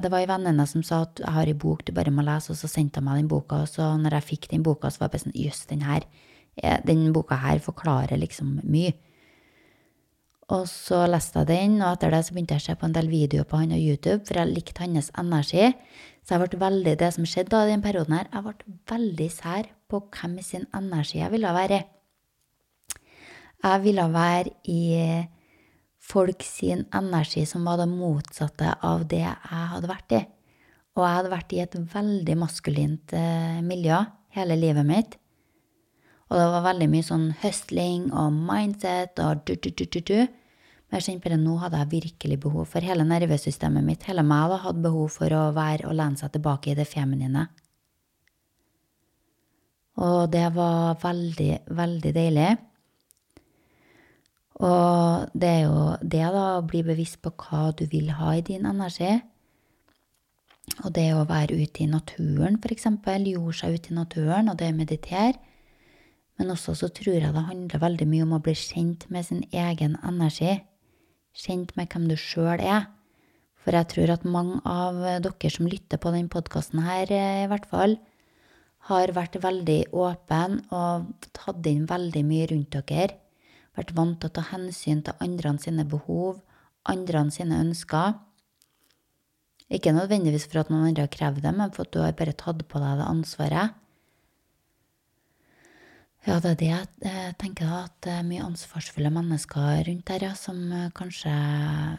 Det 0.00 0.08
var 0.12 0.20
ei 0.20 0.28
venninne 0.28 0.64
som 0.68 0.82
sa 0.86 1.02
at 1.06 1.20
jeg 1.20 1.34
har 1.34 1.48
ei 1.48 1.56
bok 1.56 1.84
du 1.84 1.92
bare 1.96 2.12
må 2.14 2.24
lese, 2.24 2.52
og 2.52 2.58
så 2.60 2.68
sendte 2.70 3.00
hun 3.00 3.08
meg 3.08 3.20
den 3.20 3.30
boka. 3.32 3.62
Og 3.64 3.68
så 3.68 3.90
når 4.00 4.18
jeg 4.18 4.28
fikk 4.30 4.50
den 4.52 4.64
boka, 4.64 4.88
så 4.88 5.02
var 5.02 5.08
jeg 5.08 5.14
bare 5.14 5.24
sånn 5.26 5.40
Jøss, 5.44 5.62
den 5.70 5.86
her 5.88 6.02
Den 6.84 7.12
boka 7.14 7.38
her 7.40 7.58
forklarer 7.62 8.18
liksom 8.20 8.58
mye. 8.68 8.92
Og 10.50 10.64
så 10.68 11.04
leste 11.06 11.38
jeg 11.44 11.48
den, 11.48 11.76
og 11.78 11.92
etter 11.94 12.10
det 12.10 12.24
så 12.26 12.34
begynte 12.34 12.56
jeg 12.56 12.64
å 12.64 12.66
se 12.66 12.74
på 12.80 12.88
en 12.88 12.96
del 12.96 13.08
videoer 13.08 13.46
på 13.48 13.60
han 13.60 13.72
og 13.76 13.80
YouTube, 13.80 14.24
for 14.26 14.40
jeg 14.40 14.50
likte 14.50 14.82
hans 14.82 15.12
energi. 15.20 15.68
Så 16.26 16.34
jeg 16.34 16.42
ble 16.42 16.60
veldig, 16.60 16.94
det 16.98 17.10
som 17.14 17.24
skjedde 17.24 17.54
da 17.54 17.60
i 17.64 17.70
den 17.70 17.84
perioden 17.84 18.16
her, 18.18 18.26
jeg 18.34 18.42
ble 18.48 18.74
veldig 18.90 19.28
sær 19.30 19.70
på 19.88 20.02
hvem 20.10 20.34
sin 20.44 20.66
energi 20.76 21.20
jeg 21.22 21.32
ville 21.32 21.54
være. 21.54 21.80
Jeg 23.62 23.84
ville 23.86 24.06
være 24.12 24.50
i 24.74 24.80
folk 26.10 26.44
sin 26.44 26.84
energi 26.96 27.46
som 27.48 27.64
var 27.68 27.80
det 27.80 27.88
motsatte 27.90 28.74
av 28.86 29.06
det 29.10 29.22
jeg 29.22 29.64
hadde 29.72 29.90
vært 29.90 30.16
i. 30.18 30.20
Og 30.98 31.06
jeg 31.06 31.16
hadde 31.16 31.32
vært 31.32 31.54
i 31.54 31.62
et 31.62 31.76
veldig 31.94 32.36
maskulint 32.40 33.14
eh, 33.16 33.60
miljø 33.64 34.02
hele 34.36 34.58
livet 34.58 34.86
mitt. 34.86 35.16
Og 36.30 36.38
det 36.38 36.50
var 36.52 36.66
veldig 36.68 36.86
mye 36.90 37.06
sånn 37.06 37.30
høstling 37.40 38.10
og 38.14 38.34
mindset 38.34 39.18
og 39.22 39.42
du-du-du-du-du. 39.48 40.28
Men 40.90 40.98
jeg 40.98 41.06
kjente 41.06 41.28
bare 41.28 41.38
nå 41.38 41.56
hadde 41.62 41.80
jeg 41.80 41.92
virkelig 41.94 42.38
behov 42.42 42.68
for 42.70 42.86
hele 42.86 43.06
nervesystemet 43.06 43.86
mitt, 43.86 44.06
hele 44.10 44.24
meg, 44.26 44.50
da, 44.50 44.60
hadde 44.64 44.82
behov 44.82 45.10
for 45.14 45.34
å 45.34 45.42
være 45.54 45.86
og 45.86 45.94
lene 45.98 46.18
seg 46.18 46.32
tilbake 46.34 46.72
i 46.72 46.78
det 46.78 46.86
feminine. 46.90 47.46
Og 50.00 50.30
det 50.32 50.46
var 50.54 50.98
veldig, 51.02 51.52
veldig 51.76 52.12
deilig. 52.16 52.50
Og 54.60 55.30
det 55.32 55.48
er 55.48 55.62
jo 55.64 55.84
det, 56.04 56.24
da, 56.34 56.44
å 56.58 56.64
bli 56.68 56.82
bevisst 56.84 57.20
på 57.24 57.32
hva 57.32 57.70
du 57.76 57.86
vil 57.88 58.10
ha 58.18 58.34
i 58.36 58.44
din 58.44 58.66
energi. 58.68 59.14
Og 60.84 60.92
det 60.94 61.06
å 61.16 61.24
være 61.28 61.56
ute 61.56 61.84
i 61.84 61.88
naturen, 61.90 62.58
for 62.60 62.74
eksempel, 62.74 63.24
jorde 63.32 63.56
seg 63.56 63.78
ute 63.78 63.92
i 63.92 63.96
naturen, 63.96 64.50
og 64.52 64.58
det 64.60 64.68
å 64.70 64.76
meditere. 64.76 65.38
Men 66.38 66.52
også 66.52 66.76
så 66.76 66.90
tror 66.92 67.16
jeg 67.16 67.32
det 67.32 67.46
handler 67.48 67.82
veldig 67.82 68.08
mye 68.08 68.26
om 68.26 68.36
å 68.36 68.42
bli 68.44 68.54
kjent 68.56 69.08
med 69.12 69.26
sin 69.28 69.42
egen 69.48 69.96
energi. 70.06 70.58
Kjent 71.36 71.72
med 71.76 71.88
hvem 71.92 72.06
du 72.10 72.16
sjøl 72.20 72.60
er. 72.60 72.86
For 73.60 73.76
jeg 73.76 73.90
tror 73.92 74.12
at 74.12 74.28
mange 74.28 74.60
av 74.68 75.00
dere 75.24 75.52
som 75.52 75.68
lytter 75.68 76.00
på 76.00 76.12
denne 76.12 76.32
podkasten 76.32 76.80
her, 76.84 77.12
i 77.12 77.48
hvert 77.48 77.68
fall, 77.68 77.96
har 78.88 79.12
vært 79.16 79.40
veldig 79.40 79.80
åpen 79.92 80.62
og 80.72 81.10
tatt 81.36 81.66
inn 81.68 81.84
veldig 81.88 82.24
mye 82.28 82.46
rundt 82.52 82.78
dere 82.88 83.18
vært 83.78 83.94
vant 83.96 84.18
til 84.20 84.30
å 84.30 84.36
ta 84.38 84.46
hensyn 84.50 85.04
til 85.06 85.22
andre 85.24 85.54
sine 85.62 85.86
behov, 85.88 86.40
andre 86.88 87.26
sine 87.34 87.60
ønsker. 87.62 88.16
Ikke 89.70 89.94
nødvendigvis 89.94 90.48
for 90.50 90.64
at 90.64 90.72
noen 90.72 90.88
andre 90.88 91.06
har 91.06 91.12
krevd 91.14 91.44
det, 91.44 91.52
men 91.54 91.70
for 91.74 91.86
at 91.86 91.94
du 91.94 92.00
har 92.02 92.16
bare 92.18 92.34
tatt 92.34 92.64
på 92.66 92.82
deg 92.82 92.98
det 92.98 93.06
ansvaret. 93.06 93.76
Ja, 96.26 96.34
det 96.36 96.50
er 96.50 96.56
det 96.60 96.66
jeg 96.68 96.88
eh, 97.08 97.28
tenker, 97.40 97.64
da, 97.64 97.76
at 97.86 97.94
det 98.04 98.12
er 98.12 98.26
mye 98.28 98.44
ansvarsfulle 98.44 99.08
mennesker 99.14 99.78
rundt 99.86 100.10
der, 100.10 100.26
ja, 100.26 100.34
som 100.36 100.58
eh, 100.68 100.90
kanskje 100.92 101.32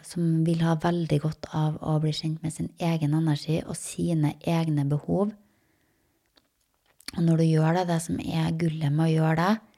som 0.06 0.44
vil 0.46 0.62
ha 0.62 0.76
veldig 0.78 1.18
godt 1.24 1.48
av 1.58 1.80
å 1.82 1.96
bli 2.04 2.12
kjent 2.14 2.44
med 2.46 2.54
sin 2.54 2.70
egen 2.78 3.16
energi 3.18 3.64
og 3.64 3.74
sine 3.80 4.36
egne 4.46 4.86
behov. 4.92 5.32
Og 7.16 7.26
når 7.26 7.42
du 7.42 7.46
gjør 7.48 7.80
det, 7.80 7.88
det 7.90 7.98
som 8.06 8.22
er 8.22 8.54
gullet 8.62 8.94
med 8.94 9.08
å 9.08 9.10
gjøre 9.16 9.40
det, 9.42 9.71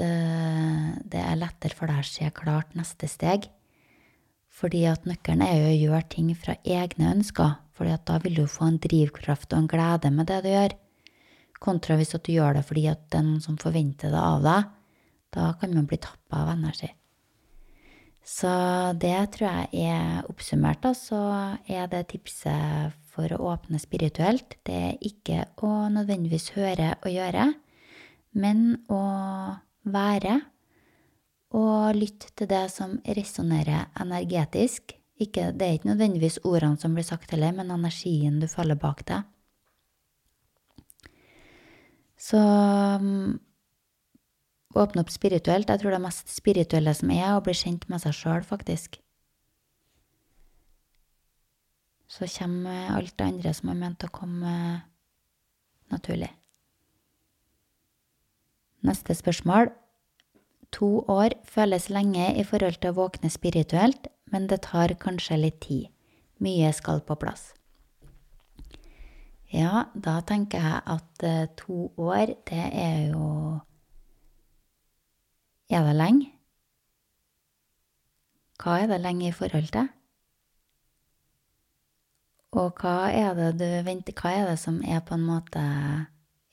uh, 0.00 0.92
det 1.04 1.20
er 1.20 1.40
lettere 1.40 1.76
for 1.76 1.90
deg 1.90 2.04
å 2.04 2.08
se 2.08 2.30
klart 2.36 2.76
neste 2.78 3.10
steg. 3.10 3.48
Fordi 4.52 4.84
at 4.88 5.08
nøkkelen 5.08 5.44
er 5.46 5.58
jo 5.58 5.68
å 5.70 5.80
gjøre 5.80 6.08
ting 6.12 6.30
fra 6.36 6.56
egne 6.62 7.10
ønsker, 7.16 7.56
fordi 7.76 7.94
at 7.96 8.06
da 8.08 8.18
vil 8.22 8.36
du 8.42 8.46
få 8.46 8.68
en 8.68 8.80
drivkraft 8.82 9.52
og 9.52 9.62
en 9.62 9.70
glede 9.70 10.12
med 10.12 10.28
det 10.28 10.42
du 10.44 10.50
gjør. 10.52 10.76
Kontra 11.62 11.96
hvis 11.98 12.14
at 12.18 12.26
du 12.26 12.34
gjør 12.34 12.58
det 12.58 12.64
fordi 12.68 12.88
at 12.90 13.16
noen 13.16 13.40
som 13.42 13.58
forventer 13.60 14.12
det 14.12 14.22
av 14.22 14.42
deg. 14.44 14.72
Da 15.32 15.52
kan 15.60 15.72
man 15.72 15.86
bli 15.88 15.96
tappa 16.02 16.42
av 16.42 16.52
energi. 16.52 16.90
Så 18.22 18.50
det 19.02 19.16
tror 19.34 19.48
jeg 19.48 19.88
er 19.88 20.26
oppsummert, 20.30 20.82
da, 20.84 20.92
så 20.94 21.22
er 21.66 21.88
det 21.90 22.04
tipset 22.12 22.94
for 23.12 23.32
å 23.34 23.40
åpne 23.50 23.80
spirituelt. 23.82 24.56
Det 24.62 24.78
er 24.92 25.00
ikke 25.02 25.46
å 25.64 25.88
nødvendigvis 25.90 26.52
høre 26.54 26.92
og 27.00 27.10
gjøre, 27.10 27.48
men 28.38 28.62
å 28.92 29.00
være 29.84 30.40
og 31.52 31.96
lytte 31.96 32.32
til 32.36 32.48
det 32.48 32.64
som 32.72 32.96
resonnerer 33.04 33.90
energetisk. 34.00 34.94
Ikke, 35.20 35.50
det 35.52 35.66
er 35.66 35.76
ikke 35.76 35.90
nødvendigvis 35.92 36.40
ordene 36.48 36.80
som 36.80 36.96
blir 36.96 37.06
sagt 37.06 37.30
heller, 37.30 37.52
men 37.52 37.70
energien 37.70 38.40
du 38.40 38.48
følger 38.48 38.78
bak 38.80 39.04
deg. 39.08 39.28
Så 42.22 42.38
um, 42.38 43.38
åpne 44.78 45.02
opp 45.02 45.12
spirituelt. 45.12 45.68
Jeg 45.68 45.82
tror 45.82 45.92
det 45.92 46.00
er 46.00 46.06
mest 46.06 46.32
spirituelle 46.32 46.94
som 46.96 47.12
er 47.12 47.34
å 47.34 47.42
bli 47.44 47.54
kjent 47.56 47.88
med 47.90 48.02
seg 48.02 48.16
sjøl, 48.16 48.44
faktisk. 48.46 49.00
Så 52.12 52.28
kommer 52.28 52.92
alt 52.96 53.14
det 53.16 53.26
andre 53.26 53.54
som 53.56 53.72
er 53.72 53.80
ment 53.80 54.04
å 54.04 54.12
komme 54.12 54.54
naturlig. 55.92 56.30
Neste 58.82 59.14
spørsmål. 59.14 59.70
To 60.72 61.04
år 61.08 61.36
føles 61.44 61.90
lenge 61.90 62.32
i 62.40 62.44
forhold 62.44 62.80
til 62.80 62.90
å 62.90 62.96
våkne 62.96 63.30
spirituelt, 63.30 64.08
men 64.32 64.48
det 64.50 64.64
tar 64.66 64.94
kanskje 64.98 65.38
litt 65.38 65.60
tid. 65.62 65.90
Mye 66.42 66.72
skal 66.74 67.02
på 67.06 67.14
plass. 67.14 67.52
Ja, 69.52 69.84
da 69.94 70.16
tenker 70.24 70.64
jeg 70.64 70.80
at 70.94 71.24
eh, 71.28 71.48
to 71.60 71.92
år, 72.00 72.32
det 72.48 72.66
er 72.72 73.12
jo 73.12 73.60
Er 75.72 75.84
det 75.84 75.96
lenge? 75.96 76.32
Hva 78.62 78.78
er 78.80 78.86
det 78.86 79.00
lenge 79.00 79.28
i 79.28 79.32
forhold 79.32 79.68
til? 79.72 79.88
Og 82.52 82.80
hva 82.80 83.10
er 83.12 83.34
det 83.34 83.52
du 83.60 83.68
venter 83.84 84.16
Hva 84.16 84.32
er 84.36 84.50
det 84.50 84.58
som 84.60 84.82
er 84.84 85.00
på 85.00 85.14
en 85.14 85.24
måte 85.28 85.62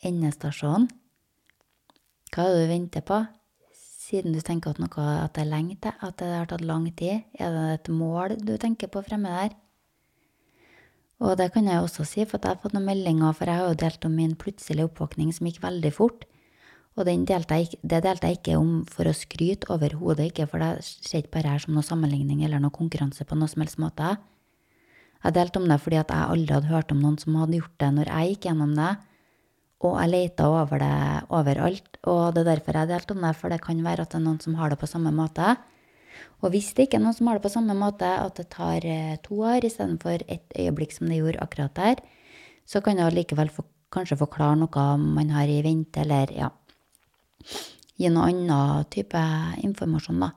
endestasjonen? 0.04 0.90
Hva 2.30 2.46
er 2.46 2.56
det 2.56 2.66
du 2.66 2.72
venter 2.74 3.06
på? 3.06 3.24
Siden 3.74 4.34
du 4.34 4.42
tenker 4.46 4.74
at 4.74 4.82
noe 4.82 5.06
at 5.24 5.34
det 5.38 5.44
er 5.44 5.50
lenge 5.50 5.78
til, 5.82 5.94
at 5.94 6.18
det 6.22 6.30
har 6.30 6.50
tatt 6.50 6.66
lang 6.66 6.86
tid, 6.98 7.26
er 7.38 7.54
det 7.54 7.66
et 7.74 7.90
mål 7.94 8.38
du 8.42 8.56
tenker 8.62 8.90
på 8.90 9.04
fremme 9.06 9.30
der? 9.34 9.56
Og 11.20 11.36
det 11.36 11.50
kan 11.52 11.68
jeg 11.68 11.82
også 11.84 12.06
si, 12.08 12.24
for 12.24 12.40
jeg 12.40 12.56
har 12.56 12.62
fått 12.64 12.74
noen 12.78 12.88
meldinger, 12.88 13.34
for 13.36 13.50
jeg 13.50 13.60
har 13.60 13.68
jo 13.68 13.80
delt 13.82 14.06
om 14.08 14.14
min 14.16 14.38
plutselige 14.40 14.88
oppvåkning 14.88 15.34
som 15.36 15.50
gikk 15.50 15.60
veldig 15.66 15.92
fort. 15.92 16.24
Og 16.96 17.06
delte 17.08 17.58
jeg, 17.60 17.80
det 17.84 18.02
delte 18.06 18.30
jeg 18.30 18.40
ikke 18.40 18.58
om 18.60 18.72
for 18.90 19.08
å 19.08 19.16
skryte 19.16 19.70
overhodet 19.74 20.30
ikke, 20.30 20.48
for 20.52 20.64
det 20.64 20.86
skjer 20.86 21.24
ikke 21.24 21.36
bare 21.38 21.54
her 21.54 21.64
som 21.64 21.76
noe 21.76 21.86
sammenligning 21.86 22.42
eller 22.46 22.62
noe 22.64 22.76
konkurranse 22.76 23.28
på 23.28 23.38
noe 23.40 23.52
som 23.52 23.64
helst 23.64 23.80
måte. 23.82 24.16
Jeg 25.20 25.36
delte 25.36 25.60
om 25.60 25.68
det 25.68 25.80
fordi 25.84 26.00
at 26.00 26.12
jeg 26.16 26.32
aldri 26.34 26.56
hadde 26.56 26.72
hørt 26.72 26.92
om 26.96 27.04
noen 27.04 27.20
som 27.20 27.36
hadde 27.40 27.60
gjort 27.60 27.78
det 27.84 27.92
når 27.98 28.12
jeg 28.14 28.34
gikk 28.34 28.50
gjennom 28.50 28.76
det. 28.78 28.92
Og 29.80 29.96
jeg 29.96 30.12
leita 30.12 30.44
over 30.52 30.82
det 30.82 30.96
overalt, 31.32 32.00
og 32.12 32.34
det 32.36 32.42
er 32.42 32.50
derfor 32.50 32.76
jeg 32.76 32.90
delte 32.90 33.16
om 33.16 33.22
det, 33.24 33.36
for 33.40 33.54
det 33.54 33.62
kan 33.64 33.80
være 33.84 34.04
at 34.04 34.12
det 34.12 34.18
er 34.20 34.26
noen 34.26 34.42
som 34.44 34.58
har 34.60 34.74
det 34.74 34.80
på 34.82 34.90
samme 34.92 35.12
måte. 35.16 35.54
Og 36.44 36.52
hvis 36.52 36.74
det 36.76 36.88
ikke 36.88 36.98
er 37.00 37.04
noen 37.06 37.16
som 37.16 37.30
har 37.30 37.40
det 37.40 37.46
på 37.46 37.52
samme 37.54 37.76
måte, 37.80 38.08
at 38.08 38.36
det 38.36 38.50
tar 38.52 38.84
eh, 38.84 39.16
to 39.24 39.40
år 39.48 39.64
istedenfor 39.64 40.26
ett 40.28 40.52
øyeblikk 40.52 40.92
som 40.96 41.08
det 41.08 41.22
gjorde 41.22 41.40
akkurat 41.46 41.76
der, 41.80 42.02
så 42.68 42.82
kan 42.84 43.00
det 43.00 43.08
likevel 43.16 43.52
for, 43.54 43.68
kanskje 43.96 44.20
forklare 44.20 44.60
noe 44.60 44.86
man 45.00 45.32
har 45.32 45.48
i 45.48 45.62
vente, 45.66 46.04
eller 46.04 46.32
ja 46.36 46.52
Gi 48.00 48.08
noe 48.12 48.30
annen 48.32 48.86
type 48.92 49.20
informasjon, 49.64 50.20
da. 50.24 50.30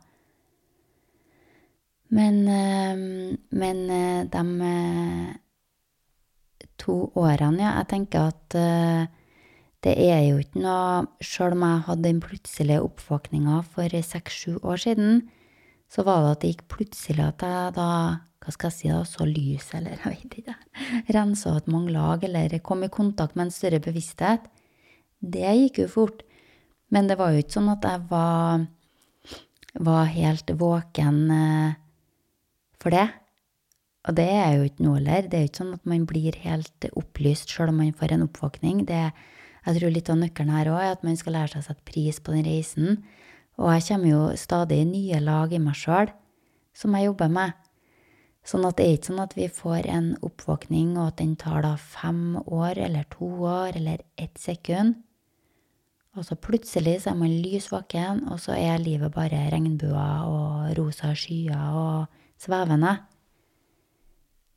Men, 2.14 2.38
eh, 2.50 3.02
men 3.58 3.82
eh, 3.90 4.22
de 4.30 4.44
to 6.78 6.96
årene, 7.18 7.62
ja, 7.62 7.74
jeg 7.80 7.90
tenker 7.90 8.30
at 8.30 8.56
det 9.82 9.94
er 9.98 10.20
jo 10.28 10.40
ikke 10.42 10.62
noe 10.62 11.06
Sjøl 11.24 11.56
om 11.56 11.64
jeg 11.66 11.84
hadde 11.88 12.06
den 12.06 12.20
plutselige 12.22 12.82
oppvåkninga 12.84 13.62
for 13.74 14.02
seks-sju 14.12 14.60
år 14.62 14.82
siden, 14.84 15.24
så 15.90 16.04
var 16.06 16.22
det 16.22 16.34
at 16.34 16.42
det 16.42 16.52
gikk 16.52 16.68
plutselig 16.76 17.24
at 17.24 17.42
jeg 17.44 17.74
da 17.78 17.88
hva 18.42 18.50
skal 18.50 18.72
jeg 18.72 18.74
si 18.74 18.90
da, 18.90 19.02
så 19.06 19.26
lys, 19.26 19.68
eller 19.76 20.00
jeg 20.02 20.16
vet 20.16 20.36
ikke, 20.40 20.54
rensa 21.14 21.54
ut 21.54 21.68
mange 21.70 21.92
lag, 21.94 22.24
eller 22.26 22.56
kom 22.66 22.82
i 22.82 22.90
kontakt 22.90 23.36
med 23.38 23.46
en 23.46 23.54
større 23.54 23.78
bevissthet. 23.82 24.48
Det 25.22 25.52
gikk 25.60 25.84
jo 25.84 25.90
fort. 25.92 26.24
Men 26.92 27.06
det 27.08 27.16
var 27.20 27.32
jo 27.32 27.40
ikke 27.40 27.54
sånn 27.54 27.70
at 27.72 27.86
jeg 27.86 28.02
var, 28.10 28.64
var 29.80 30.10
helt 30.12 30.50
våken 30.60 31.20
eh, 31.32 31.76
for 32.82 32.92
det. 32.92 33.06
Og 34.10 34.18
det 34.18 34.26
er 34.34 34.56
jo 34.56 34.66
ikke 34.66 34.88
noe 34.88 34.98
heller. 34.98 35.28
Det 35.30 35.38
er 35.38 35.44
jo 35.46 35.52
ikke 35.52 35.62
sånn 35.62 35.76
at 35.78 35.86
man 35.94 36.08
blir 36.10 36.36
helt 36.42 36.88
opplyst 36.98 37.54
sjøl 37.54 37.70
om 37.70 37.78
man 37.80 37.94
får 37.96 38.16
en 38.16 38.26
oppvåkning. 38.26 38.82
Det, 38.90 39.04
jeg 39.62 39.78
tror 39.78 39.94
litt 39.94 40.10
av 40.10 40.18
nøkkelen 40.18 40.54
her 40.56 40.70
òg 40.72 40.80
er 40.82 40.94
at 40.96 41.04
man 41.06 41.18
skal 41.18 41.36
lære 41.36 41.52
seg 41.52 41.62
å 41.62 41.66
sette 41.68 41.86
pris 41.86 42.18
på 42.18 42.34
den 42.34 42.46
reisen. 42.48 43.02
Og 43.60 43.70
jeg 43.76 43.86
kommer 43.90 44.10
jo 44.10 44.22
stadig 44.40 44.80
i 44.82 44.88
nye 44.88 45.20
lag 45.22 45.52
i 45.52 45.60
meg 45.62 45.78
sjøl 45.78 46.10
som 46.74 46.96
jeg 46.96 47.10
jobber 47.10 47.30
med. 47.30 47.52
Sånn 48.42 48.64
at 48.66 48.78
det 48.78 48.86
er 48.88 48.96
ikke 48.96 49.10
sånn 49.12 49.22
at 49.22 49.36
vi 49.38 49.46
får 49.54 49.86
en 49.92 50.08
oppvåkning, 50.24 50.96
og 50.96 51.12
at 51.12 51.20
den 51.20 51.36
tar 51.38 51.62
da 51.62 51.76
fem 51.78 52.40
år 52.42 52.80
eller 52.88 53.06
to 53.12 53.28
år 53.46 53.78
eller 53.78 54.02
ett 54.18 54.40
sekund. 54.40 54.96
Og 56.18 56.26
så 56.26 56.36
plutselig 56.36 56.98
så 57.04 57.12
er 57.12 57.20
man 57.20 57.30
lys 57.44 57.70
våken, 57.72 58.26
og 58.32 58.40
så 58.42 58.56
er 58.58 58.82
livet 58.82 59.14
bare 59.14 59.46
regnbuer 59.52 60.26
og 60.26 60.74
rosa 60.76 61.12
skyer 61.16 61.78
og 61.78 62.10
svevende. 62.42 62.96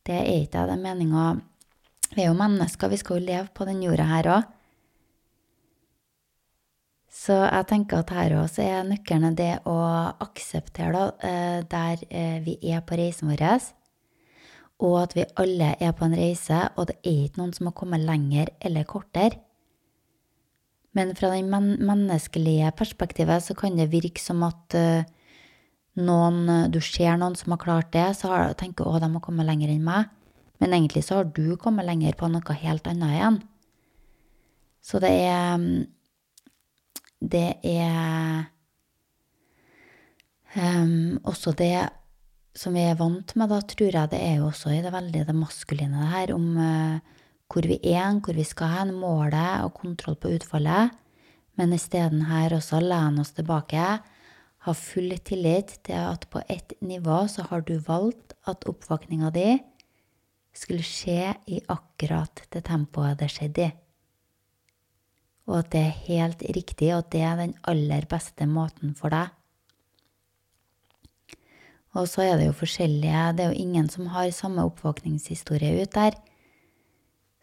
Det 0.05 0.17
er 0.17 0.41
ikke 0.41 0.65
det 0.67 0.81
meninga. 0.81 1.29
Vi 2.15 2.23
er 2.23 2.31
jo 2.31 2.39
mennesker, 2.41 2.89
vi 2.89 2.99
skal 2.99 3.19
jo 3.21 3.27
leve 3.29 3.47
på 3.53 3.69
den 3.69 3.85
jorda 3.85 4.09
her 4.09 4.31
òg. 4.33 4.51
Så 7.15 7.35
jeg 7.45 7.67
tenker 7.69 8.01
at 8.03 8.11
her 8.11 8.35
også 8.41 8.63
er 8.65 8.83
nøkkelen 8.89 9.37
det 9.37 9.61
å 9.69 9.77
akseptere 10.25 11.05
eh, 11.23 11.61
der 11.71 12.03
eh, 12.09 12.41
vi 12.43 12.57
er 12.73 12.83
på 12.83 12.97
reisen 12.99 13.31
vår, 13.31 13.69
og 14.83 14.95
at 14.99 15.15
vi 15.15 15.23
alle 15.39 15.71
er 15.79 15.93
på 15.95 16.09
en 16.09 16.17
reise, 16.19 16.59
og 16.75 16.89
det 16.89 16.97
er 16.99 17.21
ikke 17.23 17.39
noen 17.39 17.53
som 17.55 17.69
har 17.69 17.77
kommet 17.79 18.03
lenger 18.03 18.51
eller 18.59 18.87
kortere. 18.89 19.39
Men 20.95 21.15
fra 21.15 21.31
det 21.31 21.43
menneskelige 21.47 22.71
perspektivet 22.75 23.43
så 23.43 23.55
kan 23.55 23.79
det 23.79 23.89
virke 23.91 24.19
som 24.19 24.43
at 24.47 24.75
eh, 24.75 25.07
noen, 25.95 26.67
du 26.71 26.81
ser 26.83 27.15
noen 27.19 27.39
som 27.39 27.55
har 27.55 27.63
klart 27.63 27.91
det, 27.95 28.09
så 28.19 28.35
tenker 28.59 28.83
du 28.83 28.95
at 28.95 29.07
de 29.07 29.11
har 29.15 29.23
kommet 29.23 29.47
lenger 29.47 29.71
enn 29.71 29.87
meg. 29.87 30.11
Men 30.59 30.75
egentlig 30.75 31.07
så 31.07 31.21
har 31.21 31.31
du 31.35 31.55
kommet 31.59 31.87
lenger 31.87 32.15
på 32.19 32.27
noe 32.31 32.59
helt 32.59 32.87
annet 32.91 33.15
igjen. 33.15 33.43
Så 34.83 34.99
det 35.03 35.11
er 35.15 35.63
det 37.21 37.57
er 37.63 38.45
um, 40.55 41.19
også 41.23 41.55
det 41.57 41.87
som 42.55 42.75
vi 42.75 42.85
er 42.87 42.95
vant 42.99 43.33
med, 43.35 43.51
da 43.51 43.59
tror 43.67 43.91
jeg 43.91 44.11
det 44.11 44.21
er 44.21 44.37
jo 44.39 44.49
også 44.49 44.71
i 44.71 44.81
det 44.83 44.93
veldig 44.93 45.25
det 45.27 45.35
maskuline 45.35 45.99
det 45.99 46.11
her, 46.13 46.33
om 46.35 46.51
uh, 46.55 46.99
hvor 47.51 47.67
vi 47.67 47.79
er, 47.83 48.19
hvor 48.23 48.35
vi 48.35 48.45
skal 48.47 48.71
hen, 48.71 48.93
målet 48.95 49.65
og 49.65 49.75
kontroll 49.77 50.17
på 50.19 50.31
utfallet. 50.37 50.93
Men 51.55 51.73
isteden 51.75 52.25
her 52.27 52.55
også 52.55 52.81
lene 52.83 53.23
oss 53.23 53.35
tilbake, 53.35 53.83
ha 54.65 54.73
full 54.73 55.13
tillit 55.23 55.77
til 55.85 55.99
at 55.99 56.25
på 56.31 56.41
ett 56.49 56.73
nivå 56.81 57.25
så 57.29 57.45
har 57.51 57.61
du 57.67 57.77
valgt 57.85 58.33
at 58.49 58.65
oppvåkninga 58.67 59.29
di 59.35 59.49
skulle 60.55 60.85
skje 60.85 61.35
i 61.51 61.59
akkurat 61.69 62.41
det 62.53 62.63
tempoet 62.65 63.19
det 63.19 63.29
skjedde 63.33 63.67
i 63.69 63.73
og 65.45 65.59
at 65.61 65.71
det 65.73 65.81
er 65.81 66.05
helt 66.07 66.45
riktig, 66.57 66.91
og 66.93 67.03
at 67.03 67.11
det 67.13 67.23
er 67.25 67.41
den 67.41 67.57
aller 67.69 68.05
beste 68.09 68.47
måten 68.49 68.95
for 68.97 69.13
deg. 69.13 69.33
Og 71.95 72.09
så 72.11 72.25
er 72.25 72.39
det 72.39 72.49
jo 72.49 72.59
forskjellige 72.59 73.33
Det 73.37 73.43
er 73.43 73.51
jo 73.53 73.61
ingen 73.63 73.87
som 73.89 74.09
har 74.11 74.29
samme 74.35 74.65
oppvåkningshistorie 74.67 75.81
ut 75.81 75.93
der. 75.95 76.17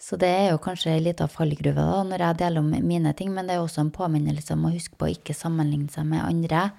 Så 0.02 0.18
det 0.18 0.28
er 0.28 0.48
jo 0.50 0.58
kanskje 0.60 0.96
ei 0.96 1.00
lita 1.00 1.28
fallgruve 1.30 1.78
da, 1.78 2.00
når 2.02 2.24
jeg 2.26 2.38
deler 2.40 2.60
om 2.60 2.72
mine 2.84 3.12
ting, 3.14 3.30
men 3.32 3.46
det 3.46 3.54
er 3.54 3.62
også 3.62 3.84
en 3.84 3.94
påminnelse 3.94 4.56
om 4.56 4.66
å 4.66 4.72
huske 4.74 4.98
på 4.98 5.06
å 5.06 5.12
ikke 5.14 5.36
sammenligne 5.36 5.88
seg 5.94 6.08
med 6.10 6.24
andre. 6.26 6.72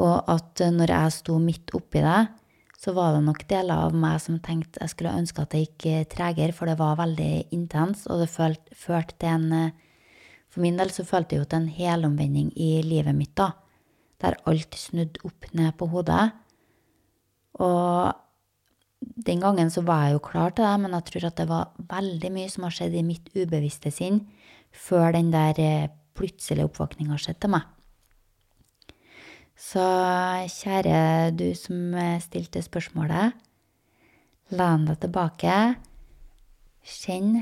Og 0.00 0.24
at 0.32 0.64
når 0.72 0.94
jeg 0.96 1.14
sto 1.18 1.36
midt 1.38 1.74
oppi 1.76 2.00
det, 2.02 2.22
så 2.80 2.94
var 2.96 3.12
det 3.14 3.26
nok 3.26 3.44
deler 3.48 3.84
av 3.86 3.94
meg 3.96 4.16
som 4.24 4.40
tenkte 4.42 4.80
jeg 4.80 4.92
skulle 4.94 5.14
ønske 5.20 5.44
at 5.44 5.52
det 5.52 5.66
gikk 5.66 6.08
tregere, 6.16 6.56
for 6.56 6.68
det 6.68 6.78
var 6.80 6.96
veldig 6.98 7.52
intens, 7.54 8.08
og 8.08 8.24
det 8.24 8.32
førte 8.32 9.20
til 9.20 9.30
en 9.30 9.70
For 10.54 10.62
min 10.62 10.76
del 10.78 10.92
så 10.94 11.02
følte 11.02 11.34
jeg 11.34 11.42
jo 11.42 11.50
til 11.50 11.64
en 11.64 11.72
helomvending 11.74 12.52
i 12.54 12.78
livet 12.86 13.16
mitt, 13.18 13.32
da, 13.34 13.50
der 14.22 14.36
alt 14.46 14.76
snudde 14.78 15.24
opp 15.26 15.48
ned 15.50 15.74
på 15.80 15.88
hodet. 15.90 16.28
Og 17.58 18.14
den 19.26 19.42
gangen 19.42 19.72
så 19.74 19.82
var 19.82 20.06
jeg 20.06 20.14
jo 20.14 20.22
klar 20.28 20.54
til 20.54 20.62
det, 20.62 20.76
men 20.84 20.94
jeg 20.94 21.06
tror 21.10 21.26
at 21.26 21.42
det 21.42 21.48
var 21.50 21.74
veldig 21.90 22.30
mye 22.36 22.52
som 22.54 22.68
har 22.68 22.76
skjedd 22.78 22.94
i 22.94 23.02
mitt 23.02 23.26
ubevisste 23.34 23.90
sinn 23.94 24.22
før 24.70 25.10
den 25.18 25.34
der 25.34 25.58
eh, 25.58 25.90
plutselige 26.14 26.70
oppvåkninga 26.70 27.18
skjedde 27.18 27.42
til 27.42 27.54
meg. 27.56 27.66
Så 29.58 29.82
kjære 30.54 31.34
du 31.34 31.48
som 31.58 31.98
eh, 31.98 32.22
stilte 32.22 32.62
spørsmålet, 32.62 33.34
len 34.54 34.86
deg 34.86 35.02
tilbake. 35.02 35.58
Kjenn, 36.94 37.40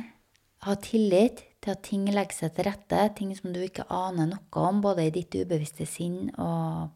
ha 0.64 0.80
tillit 0.80 1.44
til 1.62 1.74
at 1.76 1.84
ting 1.86 2.08
legger 2.10 2.34
seg 2.34 2.56
til 2.56 2.66
rette, 2.66 3.04
ting 3.16 3.30
som 3.38 3.54
du 3.54 3.60
ikke 3.62 3.86
aner 3.92 4.32
noe 4.32 4.66
om, 4.66 4.82
både 4.82 5.06
i 5.06 5.14
ditt 5.14 5.34
ubevisste 5.38 5.86
sinn 5.86 6.32
og 6.42 6.90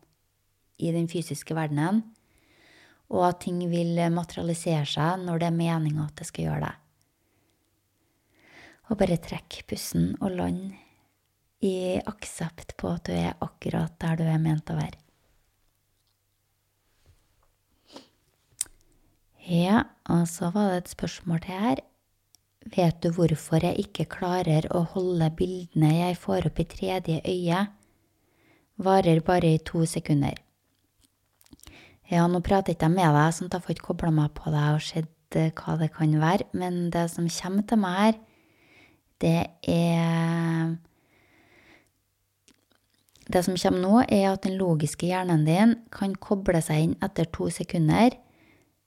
i 0.82 0.90
den 0.92 1.06
fysiske 1.08 1.54
verdenen 1.56 2.02
og 3.12 3.22
at 3.28 3.40
ting 3.44 3.60
vil 3.70 3.98
materialisere 4.12 4.86
seg 4.88 5.22
når 5.22 5.42
det 5.42 5.48
er 5.50 5.60
meninga 5.60 6.08
at 6.08 6.18
det 6.18 6.28
skal 6.28 6.48
gjøre 6.48 6.66
det. 6.66 6.74
Og 8.86 9.00
bare 9.00 9.18
trekk 9.22 9.62
pusten 9.70 10.12
og 10.20 10.36
land 10.38 10.62
i 11.66 11.98
aksept 12.06 12.76
på 12.78 12.92
at 12.94 13.08
du 13.08 13.14
er 13.14 13.34
akkurat 13.42 13.94
der 14.02 14.18
du 14.18 14.24
er 14.26 14.42
ment 14.42 14.70
å 14.70 14.78
være. 14.78 15.02
Ja, 19.46 19.84
og 20.10 20.24
så 20.26 20.50
var 20.54 20.72
det 20.72 20.78
et 20.80 20.94
spørsmål 20.96 21.44
til 21.44 21.60
her. 21.62 21.82
Vet 22.74 22.98
du 23.02 23.12
hvorfor 23.14 23.62
jeg 23.62 23.78
ikke 23.84 24.08
klarer 24.10 24.66
å 24.74 24.82
holde 24.96 25.28
bildene 25.38 25.92
jeg 25.92 26.16
får 26.18 26.48
opp 26.48 26.58
i 26.58 26.66
tredje 26.66 27.20
øye? 27.22 27.60
Varer 28.82 29.20
bare 29.24 29.52
i 29.54 29.60
to 29.62 29.84
sekunder. 29.86 30.34
Ja, 32.10 32.26
nå 32.26 32.40
prater 32.42 32.74
ikke 32.74 32.88
jeg 32.88 32.96
med 32.96 33.14
deg, 33.14 33.34
sånn 33.34 33.48
at 33.50 33.56
jeg 33.56 33.66
får 33.66 33.76
ikke 33.76 33.86
kobla 33.92 34.10
meg 34.14 34.34
på 34.34 34.50
deg 34.50 34.66
og 34.76 34.82
sett 34.82 35.38
eh, 35.38 35.52
hva 35.54 35.76
det 35.78 35.92
kan 35.94 36.12
være, 36.22 36.48
men 36.58 36.88
det 36.94 37.06
som 37.14 37.30
kommer 37.30 37.66
til 37.66 37.80
meg 37.82 37.96
her, 38.00 38.18
det 39.22 39.38
er 39.70 40.76
Det 43.26 43.40
som 43.42 43.56
kommer 43.58 43.80
nå, 43.82 43.94
er 44.06 44.28
at 44.30 44.44
den 44.44 44.54
logiske 44.54 45.08
hjernen 45.08 45.42
din 45.48 45.72
kan 45.90 46.12
koble 46.14 46.60
seg 46.62 46.84
inn 46.84 46.92
etter 47.02 47.26
to 47.34 47.48
sekunder. 47.50 48.14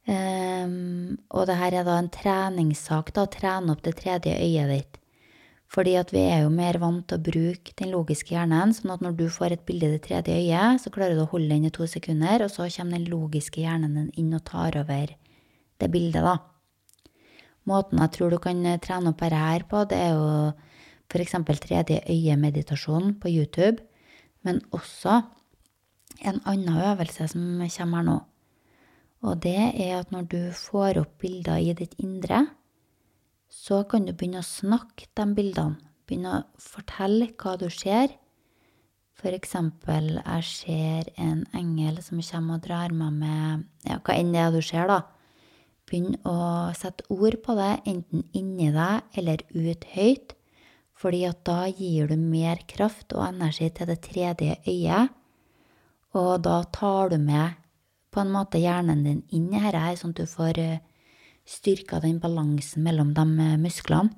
Um, 0.10 1.20
og 1.30 1.46
det 1.46 1.60
her 1.60 1.76
er 1.78 1.86
da 1.86 2.00
en 2.02 2.10
treningssak, 2.10 3.12
da, 3.14 3.28
å 3.28 3.30
trene 3.30 3.76
opp 3.76 3.84
det 3.86 3.94
tredje 4.00 4.34
øyet 4.34 4.72
ditt. 4.74 5.00
Fordi 5.70 5.94
at 6.00 6.10
vi 6.10 6.24
er 6.26 6.48
jo 6.48 6.54
mer 6.54 6.80
vant 6.82 7.04
til 7.06 7.20
å 7.20 7.26
bruke 7.28 7.76
den 7.78 7.92
logiske 7.94 8.34
hjernen, 8.34 8.74
sånn 8.74 8.96
at 8.96 9.04
når 9.06 9.20
du 9.20 9.28
får 9.30 9.54
et 9.54 9.66
bilde 9.68 9.86
i 9.86 9.98
det 9.98 10.02
tredje 10.08 10.34
øyet, 10.34 10.82
så 10.82 10.90
klarer 10.94 11.14
du 11.14 11.28
å 11.28 11.30
holde 11.30 11.52
den 11.54 11.68
i 11.70 11.74
to 11.74 11.86
sekunder, 11.86 12.42
og 12.42 12.50
så 12.50 12.66
kommer 12.74 12.98
den 12.98 13.12
logiske 13.12 13.62
hjernen 13.62 14.00
din 14.00 14.10
inn 14.18 14.34
og 14.34 14.48
tar 14.50 14.80
over 14.82 15.14
det 15.14 15.92
bildet, 15.94 16.26
da. 16.26 16.40
Måten 17.70 18.02
jeg 18.02 18.16
tror 18.16 18.34
du 18.34 18.40
kan 18.42 18.66
eh, 18.66 18.80
trene 18.82 19.14
opp 19.14 19.22
dette 19.22 19.44
her 19.44 19.68
på, 19.70 19.84
det 19.92 20.00
er 20.08 20.18
jo 20.18 20.26
f.eks. 21.10 21.38
tredje 21.62 22.02
øye-meditasjon 22.10 23.14
på 23.22 23.30
YouTube, 23.30 23.86
men 24.42 24.64
også 24.74 25.22
en 26.26 26.42
annen 26.50 26.82
øvelse 26.82 27.30
som 27.30 27.62
kommer 27.62 28.02
her 28.02 28.10
nå. 28.10 28.20
Og 29.26 29.42
det 29.44 29.58
er 29.74 29.98
at 30.00 30.14
når 30.16 30.30
du 30.32 30.40
får 30.56 31.02
opp 31.02 31.20
bilder 31.20 31.60
i 31.60 31.76
ditt 31.76 31.96
indre, 32.00 32.46
så 33.50 33.82
kan 33.90 34.06
du 34.06 34.14
begynne 34.14 34.44
å 34.44 34.48
snakke 34.48 35.10
de 35.18 35.26
bildene. 35.36 35.80
Begynne 36.08 36.40
å 36.40 36.46
fortelle 36.62 37.30
hva 37.38 37.56
du 37.60 37.68
ser. 37.74 38.16
For 39.20 39.36
eksempel, 39.36 40.22
jeg 40.22 40.46
ser 40.48 41.10
en 41.20 41.44
engel 41.58 42.00
som 42.06 42.22
kommer 42.24 42.58
og 42.58 42.66
drar 42.66 42.94
meg 42.96 43.18
med 43.20 43.66
ja, 43.86 44.00
hva 44.00 44.16
enn 44.16 44.32
det 44.34 44.42
er 44.42 44.56
du 44.56 44.62
ser, 44.64 44.88
da. 44.90 45.02
Begynn 45.90 46.16
å 46.30 46.72
sette 46.78 47.06
ord 47.12 47.36
på 47.44 47.56
det, 47.58 47.74
enten 47.90 48.24
inni 48.38 48.70
deg 48.72 49.20
eller 49.20 49.44
ut 49.52 49.88
høyt. 49.96 50.36
Fordi 51.00 51.24
at 51.28 51.44
da 51.48 51.64
gir 51.68 52.10
du 52.12 52.16
mer 52.20 52.62
kraft 52.68 53.14
og 53.16 53.26
energi 53.28 53.70
til 53.76 53.92
det 53.92 54.00
tredje 54.08 54.58
øyet. 54.68 55.16
Og 56.18 56.32
da 56.44 56.62
tar 56.74 57.12
du 57.14 57.20
med 57.22 57.60
på 58.10 58.24
en 58.24 58.32
måte 58.34 58.62
hjernen 58.62 59.04
din 59.06 59.22
inn 59.36 59.52
i 59.54 59.62
dette, 59.62 59.98
sånn 60.00 60.16
at 60.16 60.22
du 60.22 60.30
får 60.30 60.60
uh, 60.62 60.80
styrka 61.50 62.02
den 62.04 62.20
balansen 62.22 62.84
mellom 62.86 63.14
de 63.18 63.26
eh, 63.42 63.58
musklene. 63.62 64.14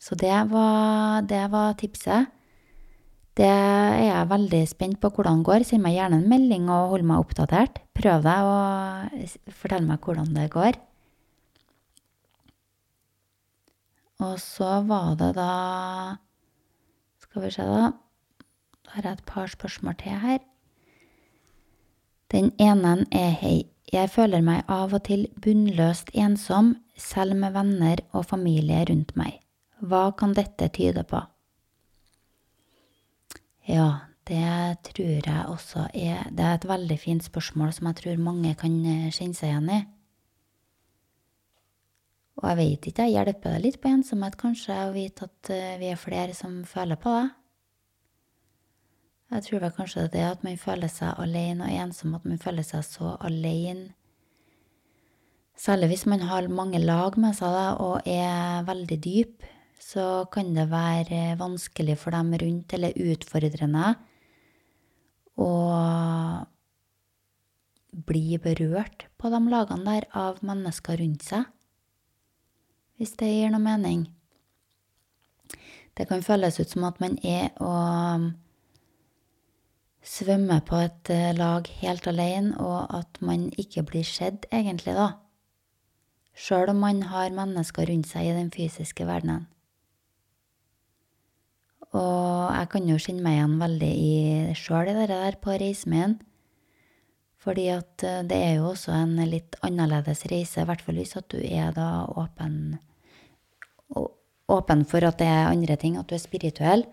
Så 0.00 0.16
det 0.20 0.36
var, 0.50 1.22
det 1.24 1.46
var 1.52 1.76
tipset. 1.80 2.28
Det 3.34 3.48
er 3.48 4.02
jeg 4.04 4.30
veldig 4.30 4.60
spent 4.68 4.98
på 5.00 5.08
hvordan 5.10 5.40
det 5.40 5.48
går. 5.48 5.64
Send 5.64 5.82
meg 5.82 5.96
gjerne 5.96 6.20
en 6.20 6.28
melding 6.28 6.68
og 6.68 6.92
hold 6.92 7.06
meg 7.08 7.22
oppdatert. 7.24 7.80
Prøv 7.96 8.22
deg 8.26 8.48
og 8.50 9.54
fortell 9.62 9.88
meg 9.88 10.04
hvordan 10.04 10.36
det 10.36 10.50
går. 10.52 10.76
Og 14.22 14.36
så 14.38 14.76
var 14.86 15.16
det 15.18 15.32
da 15.36 15.50
Skal 17.24 17.42
vi 17.42 17.50
se, 17.50 17.64
da. 17.66 17.88
Da 18.84 18.94
har 18.94 19.08
jeg 19.08 19.18
et 19.18 19.26
par 19.26 19.48
spørsmål 19.50 19.96
til 19.98 20.20
her. 20.22 20.38
Den 22.34 22.50
ene 22.58 23.04
er 23.14 23.36
hei. 23.38 23.68
Jeg 23.92 24.10
føler 24.10 24.42
meg 24.42 24.64
av 24.66 24.96
og 24.96 25.04
til 25.06 25.28
bunnløst 25.38 26.08
ensom, 26.18 26.72
selv 26.98 27.36
med 27.38 27.54
venner 27.54 28.00
og 28.10 28.24
familie 28.26 28.80
rundt 28.88 29.12
meg. 29.14 29.36
Hva 29.78 30.08
kan 30.18 30.34
dette 30.34 30.66
tyde 30.74 31.04
på? 31.06 31.20
Ja, 33.70 34.10
det 34.26 34.82
tror 34.88 35.28
jeg 35.28 35.46
også 35.48 35.86
er 35.94 36.26
Det 36.30 36.44
er 36.44 36.54
et 36.54 36.68
veldig 36.68 36.98
fint 36.98 37.24
spørsmål 37.24 37.72
som 37.72 37.86
jeg 37.86 38.00
tror 38.00 38.24
mange 38.24 38.54
kan 38.58 38.74
eh, 38.82 39.12
kjenne 39.12 39.38
seg 39.38 39.52
igjen 39.52 39.70
i. 39.70 39.80
Og 42.40 42.48
jeg 42.50 42.58
vet 42.58 42.90
ikke, 42.90 43.06
jeg 43.06 43.14
hjelper 43.14 43.54
det 43.54 43.62
litt 43.62 43.80
på 43.80 43.94
ensomhet, 43.94 44.34
kanskje, 44.40 44.74
å 44.88 44.94
vite 44.96 45.28
at 45.30 45.54
eh, 45.54 45.78
vi 45.78 45.92
er 45.92 46.00
flere 46.00 46.34
som 46.34 46.64
føler 46.66 46.98
på 46.98 47.14
det? 47.14 47.28
Jeg 49.34 49.42
tror 49.42 49.64
vel 49.64 49.72
kanskje 49.74 50.06
det 50.12 50.20
er 50.22 50.30
at 50.30 50.44
man 50.46 50.58
føler 50.60 50.90
seg 50.92 51.18
alene 51.18 51.66
og 51.66 51.78
ensom, 51.82 52.12
at 52.14 52.26
man 52.28 52.38
føler 52.38 52.62
seg 52.62 52.84
så 52.86 53.16
alene. 53.18 53.88
Særlig 55.58 55.88
hvis 55.90 56.04
man 56.10 56.22
har 56.28 56.46
mange 56.50 56.78
lag 56.78 57.16
med 57.18 57.34
seg 57.34 57.50
da, 57.50 57.64
og 57.82 58.06
er 58.06 58.62
veldig 58.66 58.98
dyp, 59.02 59.46
så 59.82 60.26
kan 60.30 60.52
det 60.54 60.68
være 60.70 61.34
vanskelig 61.38 61.96
for 61.98 62.14
dem 62.14 62.30
rundt, 62.42 62.74
eller 62.74 62.94
utfordrende, 62.94 63.94
å 65.34 65.50
bli 68.06 68.38
berørt 68.42 69.08
på 69.18 69.30
de 69.34 69.42
lagene 69.50 69.86
der 69.88 70.06
av 70.14 70.38
mennesker 70.46 71.02
rundt 71.02 71.26
seg. 71.26 71.50
Hvis 72.98 73.16
det 73.18 73.32
gir 73.32 73.50
noe 73.50 73.62
mening. 73.62 74.06
Det 75.98 76.06
kan 76.10 76.22
føles 76.22 76.60
ut 76.62 76.70
som 76.70 76.86
at 76.86 77.02
man 77.02 77.18
er 77.26 77.50
og 77.62 78.30
svømme 80.04 80.60
på 80.68 80.78
et 80.84 81.10
eh, 81.12 81.32
lag 81.36 81.68
helt 81.80 82.06
alene, 82.10 82.54
og 82.60 82.92
at 82.94 83.20
man 83.24 83.48
ikke 83.58 83.84
blir 83.88 84.04
sett, 84.06 84.46
egentlig, 84.52 84.94
da. 84.96 85.14
Sjøl 86.34 86.72
om 86.72 86.80
man 86.82 87.02
har 87.08 87.34
mennesker 87.34 87.88
rundt 87.88 88.10
seg 88.10 88.28
i 88.28 88.36
den 88.36 88.50
fysiske 88.54 89.06
verdenen. 89.06 89.46
Og 91.94 92.50
jeg 92.50 92.70
kan 92.72 92.88
jo 92.90 92.98
kjenne 92.98 93.22
meg 93.22 93.36
igjen 93.36 93.60
veldig 93.60 93.90
i 93.94 94.14
sjøl 94.58 94.90
i 94.90 94.96
det 94.96 95.06
der 95.12 95.36
på 95.38 95.54
reisen 95.62 95.92
min. 95.94 96.16
Fordi 97.44 97.68
at 97.70 98.02
eh, 98.04 98.24
det 98.26 98.40
er 98.40 98.58
jo 98.58 98.72
også 98.72 98.96
en 98.96 99.14
litt 99.30 99.56
annerledes 99.64 100.26
reise, 100.32 100.62
i 100.62 100.68
hvert 100.68 100.82
fall 100.84 100.98
hvis 101.00 101.16
at 101.20 101.30
du 101.32 101.38
er 101.38 101.72
da 101.76 102.04
åpen, 102.10 102.76
åpen 104.50 104.84
for 104.90 105.06
at 105.06 105.20
det 105.22 105.30
er 105.30 105.52
andre 105.52 105.78
ting, 105.80 105.96
at 106.00 106.10
du 106.10 106.16
er 106.16 106.24
spirituell 106.24 106.84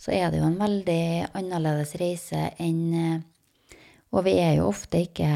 så 0.00 0.14
er 0.16 0.30
det 0.32 0.40
jo 0.40 0.48
en 0.48 0.60
veldig 0.60 1.02
annerledes 1.36 1.92
reise 2.00 2.46
enn 2.60 2.94
eh, 2.96 3.20
Og 4.10 4.24
vi 4.26 4.38
er 4.42 4.56
jo 4.58 4.70
ofte 4.70 5.04
ikke 5.04 5.28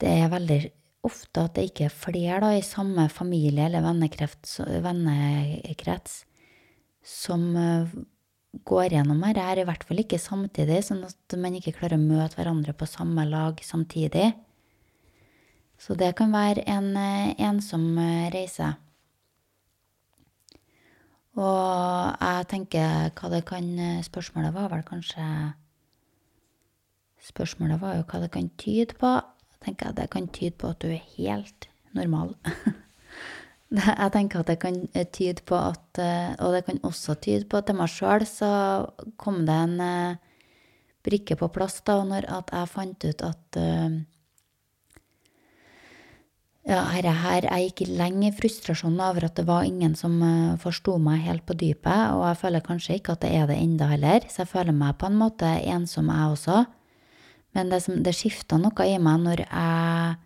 Det 0.00 0.08
er 0.08 0.30
veldig 0.32 0.60
ofte 1.04 1.44
at 1.44 1.56
det 1.56 1.66
ikke 1.70 1.88
er 1.88 1.96
flere 1.96 2.40
da, 2.44 2.52
i 2.54 2.62
samme 2.64 3.08
familie 3.12 3.66
eller 3.66 3.84
vennekrets 3.84 4.58
som 7.00 7.44
eh, 7.56 7.94
går 8.68 8.92
gjennom 8.92 9.22
her, 9.24 9.38
er 9.40 9.62
i 9.62 9.64
hvert 9.64 9.84
fall 9.88 10.02
ikke 10.02 10.18
samtidig, 10.20 10.82
sånn 10.84 11.04
at 11.06 11.36
man 11.40 11.56
ikke 11.56 11.72
klarer 11.78 11.96
å 11.96 12.02
møte 12.02 12.36
hverandre 12.36 12.74
på 12.76 12.88
samme 12.90 13.24
lag 13.30 13.62
samtidig. 13.64 14.34
Så 15.80 15.96
det 15.96 16.12
kan 16.20 16.34
være 16.36 16.66
en 16.68 16.92
eh, 17.00 17.32
ensom 17.48 17.96
reise. 18.34 18.74
Og 21.38 22.16
jeg 22.18 22.46
tenker 22.50 23.10
hva 23.14 23.28
det 23.30 23.44
kan 23.46 23.66
Spørsmålet 24.02 24.54
var 24.54 24.70
vel 24.72 24.82
kanskje 24.82 25.24
Spørsmålet 27.20 27.80
var 27.82 27.98
jo 27.98 28.06
hva 28.08 28.22
det 28.22 28.30
kan 28.34 28.48
tyde 28.58 28.96
på. 28.98 29.10
Jeg 29.52 29.60
tenker 29.66 29.92
det 29.94 30.08
kan 30.10 30.28
tyde 30.32 30.56
på 30.58 30.72
at 30.72 30.80
du 30.82 30.88
er 30.88 31.04
helt 31.18 31.68
normal. 31.94 32.34
Jeg 33.70 34.10
tenker 34.10 34.40
at 34.40 34.48
det 34.50 34.58
kan 34.64 34.80
eh, 34.98 35.06
tyde 35.06 35.44
på 35.46 35.54
at 35.54 35.98
eh, 36.02 36.32
Og 36.42 36.54
det 36.56 36.64
kan 36.66 36.80
også 36.82 37.14
tyde 37.22 37.46
på 37.46 37.60
at 37.60 37.68
til 37.68 37.78
meg 37.78 37.92
sjøl 37.92 38.24
så 38.26 38.50
kom 39.20 39.44
det 39.46 39.54
en 39.54 39.76
eh, 39.84 40.16
brikke 41.06 41.36
på 41.38 41.48
plass 41.54 41.78
da 41.86 42.00
når 42.04 42.26
at 42.26 42.50
jeg 42.50 42.68
fant 42.72 43.06
ut 43.06 43.22
at 43.24 43.58
ja, 46.68 46.82
her, 46.92 47.06
her, 47.22 47.46
jeg 47.48 47.70
gikk 47.70 47.88
lenge 47.88 48.28
i 48.28 48.34
frustrasjon 48.36 48.98
over 49.00 49.24
at 49.26 49.38
det 49.38 49.46
var 49.48 49.64
ingen 49.64 49.94
som 49.96 50.18
forsto 50.60 50.98
meg 51.00 51.22
helt 51.24 51.46
på 51.48 51.56
dypet, 51.56 52.12
og 52.12 52.26
jeg 52.28 52.40
føler 52.42 52.66
kanskje 52.66 52.98
ikke 52.98 53.16
at 53.16 53.22
det 53.24 53.30
er 53.36 53.46
det 53.48 53.56
enda 53.56 53.88
heller, 53.90 54.26
så 54.28 54.42
jeg 54.42 54.52
føler 54.52 54.76
meg 54.76 54.98
på 55.00 55.08
en 55.08 55.16
måte 55.18 55.48
ensom, 55.72 56.12
jeg 56.12 56.34
også. 56.34 56.64
Men 57.56 57.72
det, 57.72 57.80
det 58.04 58.14
skifta 58.14 58.58
noe 58.60 58.86
i 58.86 58.98
meg 59.02 59.24
når 59.24 59.44
jeg 59.46 60.18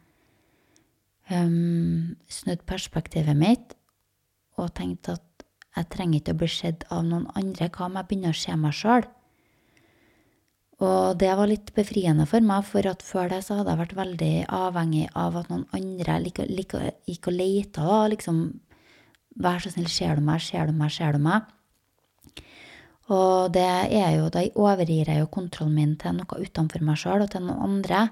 um, 1.30 2.16
snudde 2.28 2.66
perspektivet 2.68 3.38
mitt 3.38 3.76
og 4.60 4.74
tenkte 4.76 5.16
at 5.16 5.46
jeg 5.74 5.90
trenger 5.90 6.20
ikke 6.20 6.34
å 6.34 6.40
bli 6.42 6.50
sett 6.50 6.84
av 6.94 7.02
noen 7.06 7.26
andre. 7.34 7.70
Hva 7.72 7.88
om 7.88 7.96
jeg 7.98 8.08
begynner 8.10 8.34
å 8.34 8.38
se 8.38 8.54
meg 8.58 8.76
sjøl? 8.78 9.06
Og 10.82 11.14
det 11.20 11.30
var 11.38 11.46
litt 11.46 11.70
befriende 11.76 12.26
for 12.26 12.42
meg, 12.42 12.64
for 12.66 12.86
at 12.90 13.02
før 13.06 13.30
det 13.30 13.44
så 13.46 13.60
hadde 13.60 13.70
jeg 13.70 13.82
vært 13.84 13.98
veldig 13.98 14.34
avhengig 14.50 15.04
av 15.14 15.36
at 15.38 15.50
noen 15.52 15.68
andre 15.76 16.18
gikk 16.26 17.28
og 17.30 17.36
leita, 17.36 17.84
og 17.84 18.14
liksom 18.16 18.46
Vær 19.34 19.58
så 19.58 19.72
snill, 19.72 19.88
ser 19.90 20.14
du 20.14 20.22
meg, 20.22 20.38
ser 20.46 20.68
du 20.70 20.76
meg, 20.78 20.92
ser 20.94 21.16
du 21.16 21.18
meg? 21.18 21.48
Og 23.12 23.50
det 23.52 23.64
er 23.66 24.12
jo, 24.14 24.28
da 24.32 24.44
overgir 24.54 25.10
jeg 25.10 25.20
jo 25.20 25.26
kontrollen 25.26 25.74
min 25.74 25.96
til 25.98 26.14
noe 26.16 26.38
utenfor 26.38 26.84
meg 26.86 27.00
sjøl 27.00 27.24
og 27.24 27.32
til 27.32 27.42
noen 27.42 27.64
andre. 27.66 28.04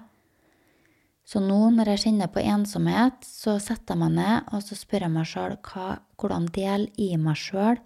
Så 1.25 1.41
nå 1.41 1.61
når 1.73 1.93
jeg 1.93 2.03
kjenner 2.05 2.33
på 2.33 2.43
ensomhet, 2.43 3.23
så 3.23 3.55
setter 3.63 3.95
jeg 3.95 4.03
meg 4.03 4.17
ned 4.19 4.51
og 4.53 4.67
så 4.67 4.77
spør 4.77 5.07
jeg 5.07 5.15
meg 5.15 5.31
sjøl 5.31 5.57
hvordan 5.63 6.51
del 6.59 6.91
i 6.99 7.15
meg 7.17 7.39
sjøl 7.39 7.79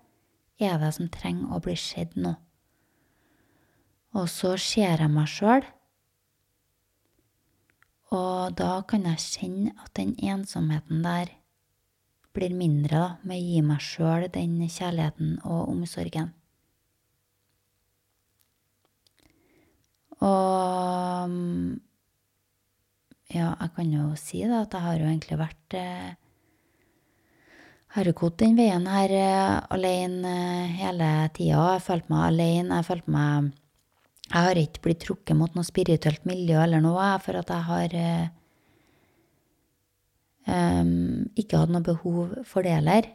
er 0.57 0.81
det 0.81 0.93
som 0.97 1.13
trenger 1.13 1.53
å 1.53 1.61
bli 1.63 1.77
sett 1.77 2.17
nå. 2.17 2.33
Og 4.17 4.29
så 4.33 4.55
ser 4.61 5.03
jeg 5.03 5.13
meg 5.13 5.29
sjøl, 5.29 5.65
og 8.17 8.55
da 8.57 8.79
kan 8.89 9.05
jeg 9.11 9.21
kjenne 9.21 9.75
at 9.83 9.91
den 9.99 10.15
ensomheten 10.23 11.03
der 11.05 11.33
blir 12.37 12.55
mindre 12.55 13.01
da, 13.01 13.09
med 13.27 13.41
å 13.41 13.47
gi 13.49 13.63
meg 13.67 13.83
sjøl 13.83 14.29
den 14.33 14.61
kjærligheten 14.63 15.41
og 15.45 15.73
omsorgen. 15.73 16.31
Og 20.25 21.35
ja, 23.35 23.51
jeg 23.61 23.73
kan 23.77 23.91
jo 23.93 24.07
si 24.21 24.45
da 24.47 24.63
at 24.63 24.73
jeg 24.77 24.87
har 24.87 25.03
jo 25.03 25.11
egentlig 25.11 25.39
vært 25.41 25.77
eh, 25.77 26.15
har 27.97 28.09
jo 28.09 28.15
gått 28.17 28.39
den 28.45 28.57
veien 28.57 28.87
her 28.89 29.13
eh, 29.13 29.59
alene 29.77 30.33
eh, 30.33 30.75
hele 30.81 31.11
tida. 31.37 31.75
Jeg 31.75 31.85
følte 31.85 32.13
meg 32.13 32.27
alene. 32.31 32.81
Jeg 32.81 32.89
følte 32.89 33.13
meg 33.13 33.51
Jeg 34.27 34.43
har 34.49 34.59
ikke 34.59 34.83
blitt 34.83 35.05
trukket 35.05 35.39
mot 35.39 35.53
noe 35.55 35.67
spirituelt 35.67 36.25
miljø 36.27 36.59
eller 36.65 36.83
noe, 36.83 37.13
for 37.23 37.39
at 37.39 37.53
jeg 37.53 37.67
har 37.69 37.95
eh, 37.95 38.27
um, 40.51 41.29
ikke 41.39 41.61
hatt 41.63 41.73
noe 41.73 41.87
behov 41.87 42.35
for 42.49 42.67
det 42.67 42.75
heller. 42.75 43.09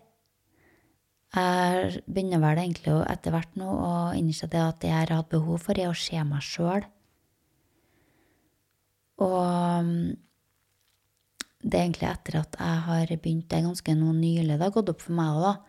Jeg 1.35 2.01
begynner 2.11 2.41
vel 2.43 2.59
egentlig 2.59 2.95
etter 3.07 3.35
hvert 3.35 3.53
nå 3.59 3.67
å 3.71 3.91
innse 4.19 4.49
det 4.51 4.59
at 4.63 4.81
det 4.83 4.89
jeg 4.91 4.99
har 4.99 5.13
hatt 5.19 5.29
behov 5.31 5.61
for, 5.63 5.79
er 5.79 5.91
å 5.91 5.95
se 5.95 6.19
meg 6.27 6.43
sjøl. 6.43 6.87
Og 9.21 9.91
det 11.61 11.77
er 11.77 11.85
egentlig 11.85 12.09
etter 12.09 12.39
at 12.39 12.55
jeg 12.57 12.77
har 12.87 13.11
begynt 13.21 13.45
Det 13.49 13.59
er 13.59 13.67
ganske 13.67 13.93
noe 13.93 14.15
nylig 14.17 14.55
det 14.55 14.65
har 14.65 14.73
gått 14.73 14.89
opp 14.89 15.03
for 15.03 15.15
meg 15.15 15.37
òg. 15.37 15.67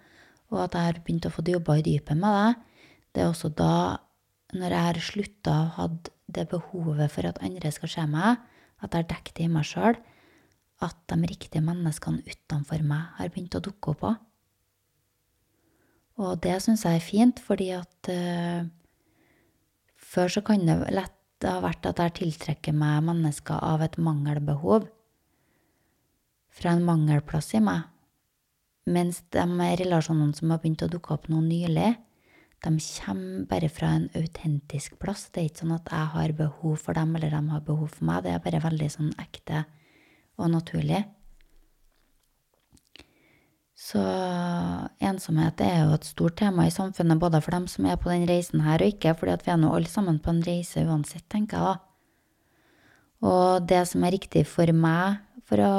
Og 0.53 0.63
at 0.65 0.77
jeg 0.77 0.89
har 0.89 1.01
begynt 1.05 1.29
å 1.29 1.33
få 1.33 1.45
jobba 1.47 1.79
i 1.79 1.85
dypet 1.87 2.19
med 2.19 2.39
det. 2.39 2.81
Det 3.13 3.23
er 3.23 3.29
også 3.29 3.53
da, 3.57 3.75
når 4.53 4.75
jeg 4.75 4.87
har 4.88 4.99
slutta 5.01 5.53
å 5.53 5.71
ha 5.77 5.87
det 6.33 6.49
behovet 6.51 7.12
for 7.12 7.29
at 7.29 7.41
andre 7.45 7.73
skal 7.73 7.91
se 7.93 8.05
meg, 8.09 8.43
at 8.83 8.93
jeg 8.93 9.05
har 9.05 9.09
dekket 9.12 9.38
det 9.38 9.47
i 9.47 9.53
meg 9.53 9.67
sjøl, 9.69 9.97
at 10.83 10.99
de 11.09 11.31
riktige 11.31 11.62
menneskene 11.65 12.25
utenfor 12.27 12.85
meg 12.85 13.17
har 13.19 13.31
begynt 13.33 13.57
å 13.57 13.62
dukke 13.65 13.95
opp 13.95 14.07
òg. 14.11 14.21
Og 16.23 16.38
det 16.45 16.59
syns 16.62 16.85
jeg 16.85 16.99
er 16.99 17.05
fint, 17.05 17.41
fordi 17.41 17.71
at 17.75 18.11
uh, 18.12 18.67
før 19.97 20.35
så 20.35 20.43
kan 20.45 20.67
det 20.69 20.77
lett 20.93 21.47
ha 21.47 21.57
vært 21.62 21.87
at 21.88 22.03
jeg 22.03 22.17
tiltrekker 22.21 22.77
meg 22.77 23.01
mennesker 23.07 23.62
av 23.65 23.83
et 23.83 23.97
mangelbehov. 23.99 24.87
Fra 26.53 26.75
en 26.77 26.85
mangelplass 26.85 27.55
i 27.57 27.62
meg. 27.65 27.88
Mens 28.93 29.23
de 29.33 29.47
relasjonene 29.81 30.37
som 30.37 30.53
har 30.53 30.61
begynt 30.62 30.85
å 30.85 30.91
dukke 30.91 31.15
opp 31.15 31.29
nå 31.33 31.41
nylig, 31.47 31.95
de 32.62 32.79
kommer 32.79 33.46
bare 33.51 33.68
fra 33.68 33.88
en 33.96 34.05
autentisk 34.14 34.94
plass. 35.03 35.27
Det 35.31 35.40
er 35.40 35.48
ikke 35.48 35.64
sånn 35.64 35.75
at 35.75 35.90
jeg 35.90 36.11
har 36.14 36.35
behov 36.38 36.77
for 36.79 36.94
dem, 36.94 37.16
eller 37.18 37.35
de 37.35 37.40
har 37.51 37.64
behov 37.66 37.88
for 37.90 38.07
meg. 38.07 38.22
Det 38.22 38.35
er 38.35 38.44
bare 38.44 38.62
veldig 38.62 38.90
sånn 38.94 39.11
ekte 39.22 39.64
og 40.38 40.53
naturlig. 40.53 41.03
Så 43.83 43.98
ensomhet 45.03 45.59
er 45.64 45.81
jo 45.83 45.96
et 45.96 46.07
stort 46.07 46.37
tema 46.38 46.68
i 46.68 46.75
samfunnet, 46.75 47.18
både 47.18 47.40
for 47.42 47.57
dem 47.57 47.66
som 47.66 47.88
er 47.90 47.98
på 47.98 48.12
den 48.12 48.29
reisen 48.31 48.62
her, 48.62 48.79
og 48.79 48.94
ikke, 48.94 49.16
fordi 49.18 49.35
at 49.35 49.42
vi 49.46 49.51
er 49.51 49.59
nå 49.59 49.72
alle 49.75 49.90
sammen 49.90 50.20
på 50.22 50.31
en 50.31 50.44
reise 50.46 50.85
uansett, 50.87 51.27
tenker 51.33 51.59
jeg 51.59 51.66
da. 51.66 51.75
Og 53.27 53.66
det 53.66 53.83
som 53.90 54.05
er 54.07 54.14
riktig 54.14 54.44
for 54.51 54.70
meg 54.75 55.18
for 55.46 55.62
å 55.62 55.75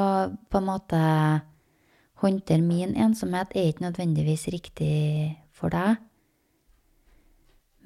på 0.52 0.60
en 0.60 0.68
måte 0.68 1.00
håndtere 2.20 2.64
min 2.64 2.92
ensomhet, 2.96 3.56
er 3.56 3.72
ikke 3.72 3.86
nødvendigvis 3.86 4.50
riktig 4.52 5.36
for 5.56 5.72
deg. 5.72 5.96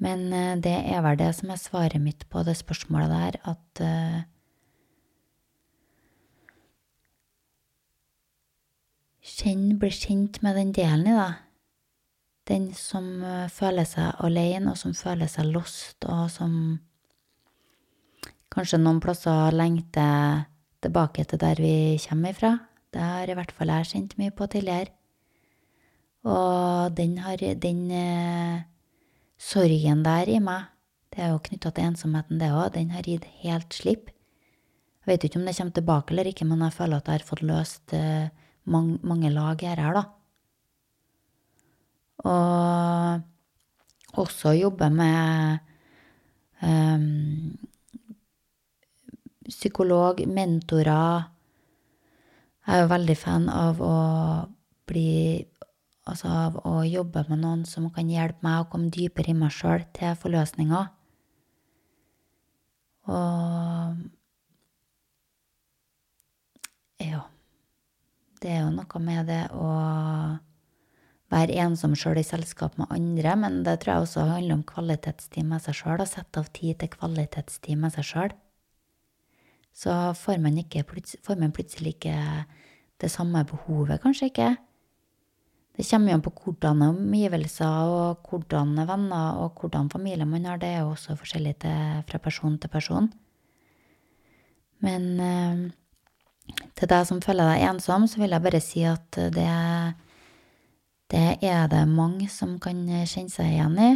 Men 0.03 0.29
eh, 0.33 0.55
det 0.63 0.75
er 0.93 1.03
vel 1.03 1.19
det 1.19 1.33
som 1.37 1.51
er 1.51 1.59
svaret 1.59 2.01
mitt 2.01 2.25
på 2.31 2.43
det 2.47 2.55
spørsmålet 2.59 3.11
der, 3.11 3.39
at 3.51 3.83
uh, 3.83 4.19
Kjenn, 9.29 9.77
bli 9.79 9.91
kjent 9.93 10.39
med 10.43 10.57
den 10.57 10.71
delen 10.75 11.05
i 11.07 11.15
deg. 11.15 11.35
Den 12.49 12.63
som 12.75 13.05
eh, 13.23 13.45
føler 13.53 13.85
seg 13.87 14.17
alene, 14.25 14.71
og 14.71 14.79
som 14.79 14.95
føler 14.97 15.29
seg 15.29 15.51
lost, 15.53 16.07
og 16.09 16.25
som 16.33 16.53
kanskje 18.49 18.79
noen 18.81 18.99
plasser 19.03 19.53
lengter 19.53 20.47
tilbake 20.81 21.27
til 21.29 21.39
der 21.39 21.61
vi 21.61 21.99
kommer 22.07 22.33
ifra. 22.33 22.55
Det 22.89 23.03
har 23.05 23.29
i 23.29 23.37
hvert 23.37 23.53
fall 23.53 23.71
jeg 23.75 23.91
kjent 23.91 24.17
mye 24.19 24.33
på 24.33 24.49
tidligere. 24.49 24.95
Og 26.25 26.97
den, 26.97 27.19
har, 27.23 27.37
den 27.37 27.85
sorgen 29.39 30.03
der 30.03 30.29
i 30.29 30.39
meg, 30.43 30.67
det 31.09 31.23
er 31.23 31.33
jo 31.33 31.41
knytta 31.43 31.71
til 31.73 31.89
ensomheten, 31.89 32.39
det 32.41 32.51
òg, 32.51 32.73
den 32.75 32.91
har 32.93 33.07
gitt 33.07 33.25
helt 33.41 33.73
slipp. 33.73 34.11
Jeg 34.99 35.13
vet 35.13 35.25
ikke 35.25 35.39
om 35.39 35.47
det 35.47 35.55
kommer 35.57 35.75
tilbake 35.77 36.13
eller 36.13 36.29
ikke, 36.29 36.45
men 36.45 36.61
jeg 36.67 36.75
føler 36.75 36.99
at 36.99 37.07
jeg 37.07 37.21
har 37.21 37.25
fått 37.25 37.45
løst 37.47 37.95
eh, 37.97 38.29
mange, 38.69 38.99
mange 39.01 39.31
lag 39.33 39.63
her, 39.63 39.81
da. 39.95 40.03
Og 42.29 44.19
også 44.19 44.53
jobbe 44.57 44.89
med 44.91 45.59
um, 46.61 47.57
psykolog, 49.47 50.21
mentorer. 50.27 51.29
Jeg 52.67 52.75
er 52.75 52.83
jo 52.83 52.91
veldig 52.91 53.17
fan 53.17 53.47
av 53.49 53.79
å 53.81 53.95
bli 54.89 55.45
Altså 56.09 56.29
av 56.33 56.57
å 56.65 56.79
jobbe 56.87 57.25
med 57.29 57.43
noen 57.43 57.65
som 57.69 57.89
kan 57.93 58.09
hjelpe 58.09 58.41
meg 58.45 58.63
å 58.63 58.69
komme 58.71 58.89
dypere 58.93 59.31
i 59.31 59.37
meg 59.37 59.53
sjøl 59.53 59.83
til 59.95 60.15
forløsninger. 60.17 60.87
Og 63.09 63.99
ja. 67.03 67.23
Det 68.39 68.51
er 68.55 68.61
jo 68.63 68.69
noe 68.71 69.01
med 69.03 69.27
det 69.27 69.41
å 69.51 69.69
være 71.29 71.57
ensom 71.61 71.95
sjøl 71.99 72.21
i 72.21 72.25
selskap 72.25 72.77
med 72.79 72.89
andre, 72.93 73.35
men 73.37 73.59
det 73.65 73.81
tror 73.81 73.93
jeg 73.93 74.05
også 74.05 74.27
handler 74.29 74.57
om 74.57 74.67
kvalitetstid 74.67 75.45
med 75.45 75.61
seg 75.65 75.77
sjøl. 75.77 76.01
Å 76.01 76.07
sette 76.09 76.41
av 76.41 76.47
tid 76.55 76.79
til 76.79 76.93
kvalitetstid 76.93 77.81
med 77.81 77.93
seg 77.97 78.07
sjøl. 78.07 78.37
Så 79.75 79.93
får 80.17 80.39
man, 80.41 80.57
ikke, 80.59 80.83
får 81.23 81.37
man 81.39 81.53
plutselig 81.55 81.93
ikke 81.95 82.15
det 82.99 83.11
samme 83.13 83.45
behovet, 83.47 84.01
kanskje 84.03 84.31
ikke. 84.31 84.49
Det 85.79 85.85
kommer 85.87 86.11
jo 86.11 86.17
an 86.17 86.23
på 86.25 86.31
hvordan 86.35 86.81
omgivelser 86.89 87.87
og 87.87 88.25
hvordan 88.27 88.73
venner 88.83 89.37
og 89.39 89.61
hvordan 89.61 89.87
familie 89.87 90.25
man 90.27 90.43
har. 90.49 90.57
Det 90.59 90.67
er 90.67 90.81
jo 90.81 90.89
også 90.91 91.13
forskjellig 91.15 91.53
til, 91.63 92.01
fra 92.09 92.19
person 92.19 92.57
til 92.59 92.69
person. 92.69 93.05
Men 94.83 95.05
eh, 95.23 95.61
til 96.75 96.89
deg 96.91 97.05
som 97.07 97.21
føler 97.23 97.47
deg 97.47 97.63
ensom, 97.69 98.09
så 98.11 98.19
vil 98.19 98.35
jeg 98.35 98.43
bare 98.43 98.59
si 98.59 98.83
at 98.83 99.19
det, 99.37 99.45
det 101.15 101.29
er 101.47 101.69
det 101.71 101.85
mange 101.87 102.27
som 102.27 102.57
kan 102.59 102.81
kjenne 102.83 103.31
seg 103.31 103.53
igjen 103.53 103.79
i. 103.79 103.91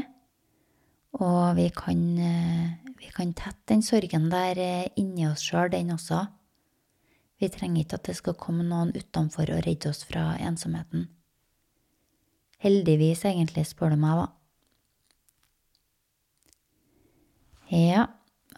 Og 1.19 1.57
vi 1.59 1.65
kan, 1.75 2.05
eh, 2.29 2.93
vi 2.95 3.11
kan 3.11 3.33
tette 3.35 3.73
den 3.73 3.83
sorgen 3.83 4.29
der 4.31 4.55
eh, 4.55 4.87
inni 4.95 5.27
oss 5.27 5.43
sjøl, 5.43 5.67
den 5.75 5.91
også. 5.97 6.21
Vi 7.43 7.51
trenger 7.51 7.83
ikke 7.83 7.99
at 7.99 8.07
det 8.07 8.15
skal 8.21 8.39
komme 8.39 8.63
noen 8.63 8.95
utenfor 8.95 9.51
og 9.51 9.67
redde 9.67 9.91
oss 9.91 10.07
fra 10.07 10.37
ensomheten. 10.39 11.09
Heldigvis, 12.63 13.25
egentlig, 13.27 13.65
spør 13.67 13.91
du 13.91 13.99
meg, 13.99 14.21
da. 14.21 14.27
Ja, 17.73 18.05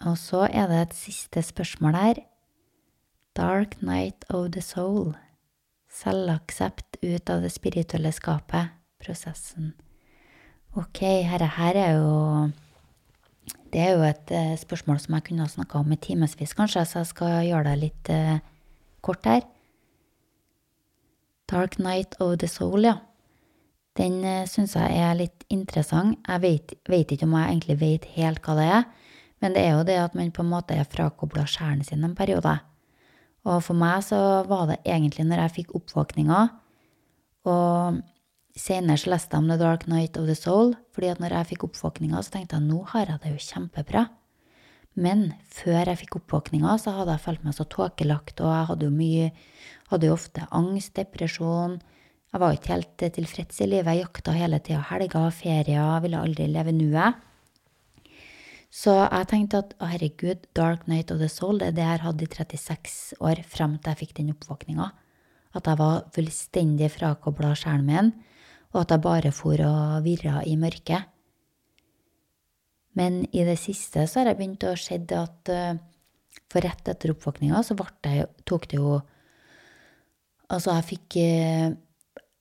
og 0.05 0.17
så 0.21 0.43
er 0.45 0.67
det 0.69 0.81
et 0.81 0.97
siste 0.97 1.41
spørsmål 1.41 1.95
her. 1.97 2.19
Dark 3.35 3.81
night 3.81 4.25
of 4.29 4.51
the 4.51 4.61
soul. 4.61 5.15
Selvaksept 5.89 6.99
ut 7.01 7.29
av 7.31 7.41
det 7.41 7.51
spirituelle 7.55 8.11
skapet. 8.13 8.75
Prosessen. 9.01 9.73
Ok, 10.75 11.01
herre 11.25 11.47
her 11.55 11.77
er 11.79 11.91
jo 11.95 12.51
Det 13.71 13.81
er 13.81 13.91
jo 13.95 14.03
et 14.07 14.31
uh, 14.31 14.55
spørsmål 14.57 14.99
som 14.99 15.13
jeg 15.17 15.23
kunne 15.27 15.43
ha 15.43 15.51
snakka 15.51 15.79
om 15.79 15.91
i 15.91 15.97
timevis, 15.99 16.53
kanskje, 16.55 16.85
så 16.85 16.99
jeg 17.01 17.09
skal 17.11 17.33
gjøre 17.47 17.69
det 17.69 17.79
litt 17.79 18.09
uh, 18.09 18.37
kort 19.03 19.25
her. 19.25 19.41
Dark 21.51 21.79
night 21.79 22.15
of 22.19 22.37
the 22.39 22.47
soul, 22.47 22.85
ja. 22.85 22.97
Den 23.95 24.19
eh, 24.27 24.47
syns 24.49 24.75
jeg 24.75 24.99
er 24.99 25.15
litt 25.19 25.45
interessant. 25.53 26.19
Jeg 26.27 26.43
vet, 26.43 26.75
vet, 26.91 27.11
ikke 27.11 27.27
om 27.27 27.35
jeg 27.37 27.51
egentlig 27.53 27.77
vet 27.79 28.07
helt 28.17 28.41
hva 28.43 28.57
det 28.59 28.65
er, 28.79 28.87
men 29.43 29.55
det 29.55 29.63
er 29.63 29.77
jo 29.77 29.85
det 29.87 29.99
at 30.01 30.17
man 30.17 30.33
på 30.35 30.43
en 30.43 30.51
måte 30.51 30.75
er 30.75 30.87
frakobla 30.89 31.45
sjelen 31.49 31.83
sin 31.85 32.03
en 32.03 32.17
periode. 32.17 32.57
Og 33.45 33.61
for 33.61 33.77
meg 33.77 34.01
så 34.07 34.19
var 34.49 34.67
det 34.71 34.81
egentlig 34.83 35.27
når 35.29 35.45
jeg 35.45 35.55
fikk 35.59 35.75
oppvåkninga, 35.79 36.41
og 37.45 38.01
senere 38.57 38.97
så 38.97 39.11
leste 39.13 39.35
jeg 39.35 39.43
om 39.43 39.49
The 39.51 39.59
Dark 39.61 39.85
Night 39.91 40.17
of 40.17 40.27
the 40.27 40.35
Soul, 40.37 40.73
fordi 40.95 41.11
at 41.13 41.21
når 41.21 41.35
jeg 41.37 41.51
fikk 41.53 41.67
oppvåkninga, 41.69 42.23
så 42.23 42.37
tenkte 42.37 42.57
jeg 42.57 42.67
nå 42.67 42.81
har 42.91 43.11
jeg 43.11 43.21
det 43.23 43.33
jo 43.35 43.43
kjempebra. 43.47 44.07
Men 44.95 45.27
før 45.51 45.91
jeg 45.91 45.99
fikk 46.05 46.21
oppvåkninga, 46.21 46.77
så 46.79 46.95
hadde 46.95 47.13
jeg 47.15 47.25
følt 47.25 47.43
meg 47.45 47.55
så 47.57 47.67
tåkelagt, 47.67 48.39
og 48.41 48.51
jeg 48.51 48.71
hadde 48.71 48.89
jo 48.89 48.95
mye 48.95 49.29
Hadde 49.85 50.07
jo 50.07 50.15
ofte 50.15 50.41
angst, 50.49 50.95
depresjon. 50.97 51.75
Jeg 52.35 52.41
var 52.43 52.51
ikke 52.51 52.73
helt 52.73 53.03
tilfreds 53.15 53.61
i 53.63 53.65
livet. 53.69 53.87
Jeg 53.95 54.03
jakta 54.03 54.33
hele 54.35 54.57
tida 54.59 54.81
helger, 54.89 55.29
ferier, 55.31 56.01
ville 56.03 56.19
aldri 56.19 56.49
leve 56.51 56.73
nuet. 56.75 57.21
Så 58.75 58.91
jeg 58.97 59.29
tenkte 59.31 59.61
at 59.63 59.71
å 59.79 59.87
herregud, 59.87 60.41
Dark 60.51 60.83
Night 60.91 61.13
of 61.15 61.21
the 61.21 61.29
Soul, 61.31 61.61
det 61.61 61.69
er 61.69 61.77
det 61.77 61.85
jeg 61.85 62.01
hatt 62.03 62.25
i 62.25 62.27
36 62.27 62.97
år 63.23 63.39
frem 63.47 63.77
til 63.79 63.93
jeg 63.93 64.01
fikk 64.01 64.11
den 64.17 64.33
oppvåkninga. 64.33 64.89
At 65.55 65.69
jeg 65.71 65.79
var 65.79 66.01
fullstendig 66.17 66.91
frakobla 66.97 67.53
sjelen 67.55 67.87
min, 67.87 68.11
og 68.75 68.81
at 68.81 68.91
jeg 68.91 69.05
bare 69.07 69.31
for 69.31 69.63
og 69.63 70.03
virra 70.03 70.43
i 70.43 70.57
mørket. 70.59 71.07
Men 72.99 73.23
i 73.31 73.47
det 73.47 73.55
siste 73.63 74.09
så 74.11 74.19
har 74.19 74.33
jeg 74.33 74.41
begynt 74.41 74.67
å 74.67 74.75
se 74.75 74.99
at 74.99 75.55
uh, 75.55 75.79
for 76.51 76.67
rett 76.67 76.91
etter 76.91 77.15
oppvåkninga 77.15 77.63
så 77.63 77.79
jeg, 77.79 78.27
tok 78.43 78.67
det 78.67 78.83
jo 78.83 78.99
Altså, 80.45 80.75
jeg 80.75 80.85
fikk 80.85 81.15
uh, 81.25 81.71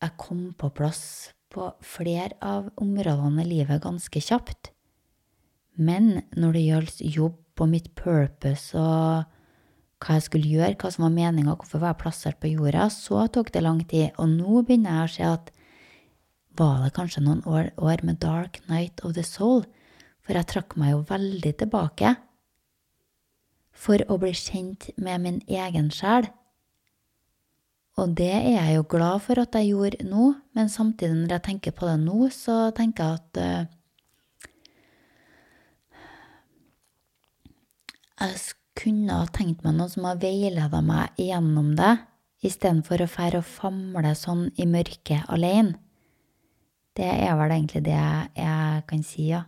Jeg 0.05 0.19
kom 0.21 0.51
på 0.61 0.69
plass 0.77 1.33
på 1.55 1.71
flere 1.81 2.35
av 2.45 2.67
områdene 2.83 3.45
i 3.45 3.49
livet 3.49 3.85
ganske 3.85 4.21
kjapt. 4.21 4.69
Men 5.81 6.19
når 6.37 6.53
det 6.53 6.65
gjaldt 6.67 7.01
jobb 7.17 7.63
og 7.65 7.71
mitt 7.71 7.89
purpose 7.97 8.77
og 8.77 9.25
hva 10.05 10.19
jeg 10.19 10.27
skulle 10.27 10.51
gjøre, 10.51 10.77
hva 10.77 10.91
som 10.93 11.07
var 11.07 11.15
meninga, 11.15 11.55
hvorfor 11.57 11.81
var 11.81 11.95
jeg 11.95 12.03
plassert 12.03 12.41
på 12.43 12.51
jorda, 12.53 12.91
så 12.93 13.25
tok 13.33 13.53
det 13.55 13.63
lang 13.65 13.81
tid. 13.89 14.13
Og 14.21 14.29
nå 14.29 14.61
begynner 14.67 14.99
jeg 14.99 15.07
å 15.07 15.15
se 15.15 15.31
at 15.31 15.51
var 16.59 16.85
det 16.85 16.93
kanskje 16.99 17.25
noen 17.25 17.41
år, 17.49 17.73
år 17.81 18.05
med 18.05 18.21
dark 18.23 18.61
night 18.69 19.01
of 19.07 19.17
the 19.17 19.25
soul? 19.25 19.65
For 20.25 20.37
jeg 20.37 20.51
trakk 20.51 20.77
meg 20.81 20.93
jo 20.93 21.03
veldig 21.09 21.55
tilbake 21.65 22.15
for 23.75 24.05
å 24.09 24.19
bli 24.21 24.35
kjent 24.37 24.91
med 25.01 25.25
min 25.25 25.41
egen 25.49 25.91
sjel. 25.95 26.29
Og 27.95 28.17
det 28.19 28.33
er 28.33 28.49
jeg 28.57 28.75
jo 28.75 28.87
glad 28.91 29.23
for 29.23 29.39
at 29.39 29.55
jeg 29.55 29.71
gjorde 29.71 30.07
nå, 30.09 30.33
men 30.57 30.69
samtidig 30.69 31.15
når 31.15 31.37
jeg 31.37 31.45
tenker 31.47 31.75
på 31.77 31.87
det 31.87 31.99
nå, 32.03 32.27
så 32.35 32.57
tenker 32.75 33.05
jeg 33.05 33.21
at 33.21 33.39
uh, 33.39 33.67
jeg 38.25 38.41
kunne 38.75 39.21
ha 39.21 39.29
tenkt 39.31 39.63
meg 39.63 39.77
noen 39.77 39.93
som 39.93 40.09
har 40.09 40.19
veileda 40.23 40.81
meg 40.83 41.23
gjennom 41.23 41.75
det, 41.79 41.95
istedenfor 42.45 43.05
å 43.05 43.11
fære 43.11 43.41
og 43.41 43.47
famle 43.49 44.15
sånn 44.19 44.49
i 44.59 44.67
mørket 44.69 45.31
alene. 45.33 45.79
Det 46.95 47.07
er 47.11 47.35
vel 47.39 47.55
egentlig 47.55 47.83
det 47.87 48.03
jeg 48.39 48.83
kan 48.91 49.01
si, 49.07 49.31
ja. 49.33 49.45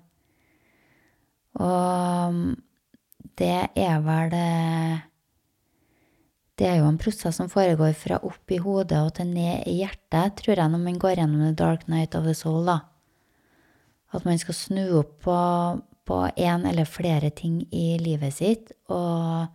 Og 1.63 2.57
det 3.39 3.69
er 3.75 4.01
vel 4.05 4.31
Det 4.33 4.47
er 6.65 6.79
jo 6.79 6.87
en 6.89 6.97
prosess 6.97 7.37
som 7.37 7.51
foregår 7.53 7.93
fra 7.93 8.17
opp 8.25 8.49
i 8.49 8.57
hodet 8.65 8.97
og 9.05 9.11
til 9.19 9.29
ned 9.29 9.67
i 9.69 9.83
hjertet, 9.83 10.39
tror 10.41 10.55
jeg, 10.57 10.73
når 10.73 10.81
man 10.81 10.97
går 11.03 11.19
gjennom 11.19 11.43
The 11.45 11.53
Dark 11.53 11.85
Night 11.93 12.17
of 12.17 12.25
the 12.25 12.33
Soul, 12.33 12.65
da. 12.65 12.79
At 14.17 14.25
man 14.25 14.41
skal 14.41 14.57
snu 14.57 14.87
opp 15.03 15.19
på 15.27 15.37
på 16.07 16.23
én 16.39 16.67
eller 16.69 16.87
flere 16.87 17.33
ting 17.35 17.65
i 17.75 17.97
livet 17.99 18.37
sitt, 18.37 18.71
og 18.87 19.49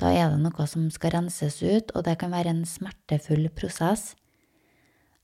da 0.00 0.10
er 0.10 0.32
det 0.32 0.42
noe 0.42 0.66
som 0.68 0.88
skal 0.90 1.14
renses 1.14 1.60
ut, 1.62 1.92
og 1.94 2.02
det 2.08 2.16
kan 2.20 2.34
være 2.34 2.52
en 2.52 2.64
smertefull 2.66 3.46
prosess. 3.54 4.16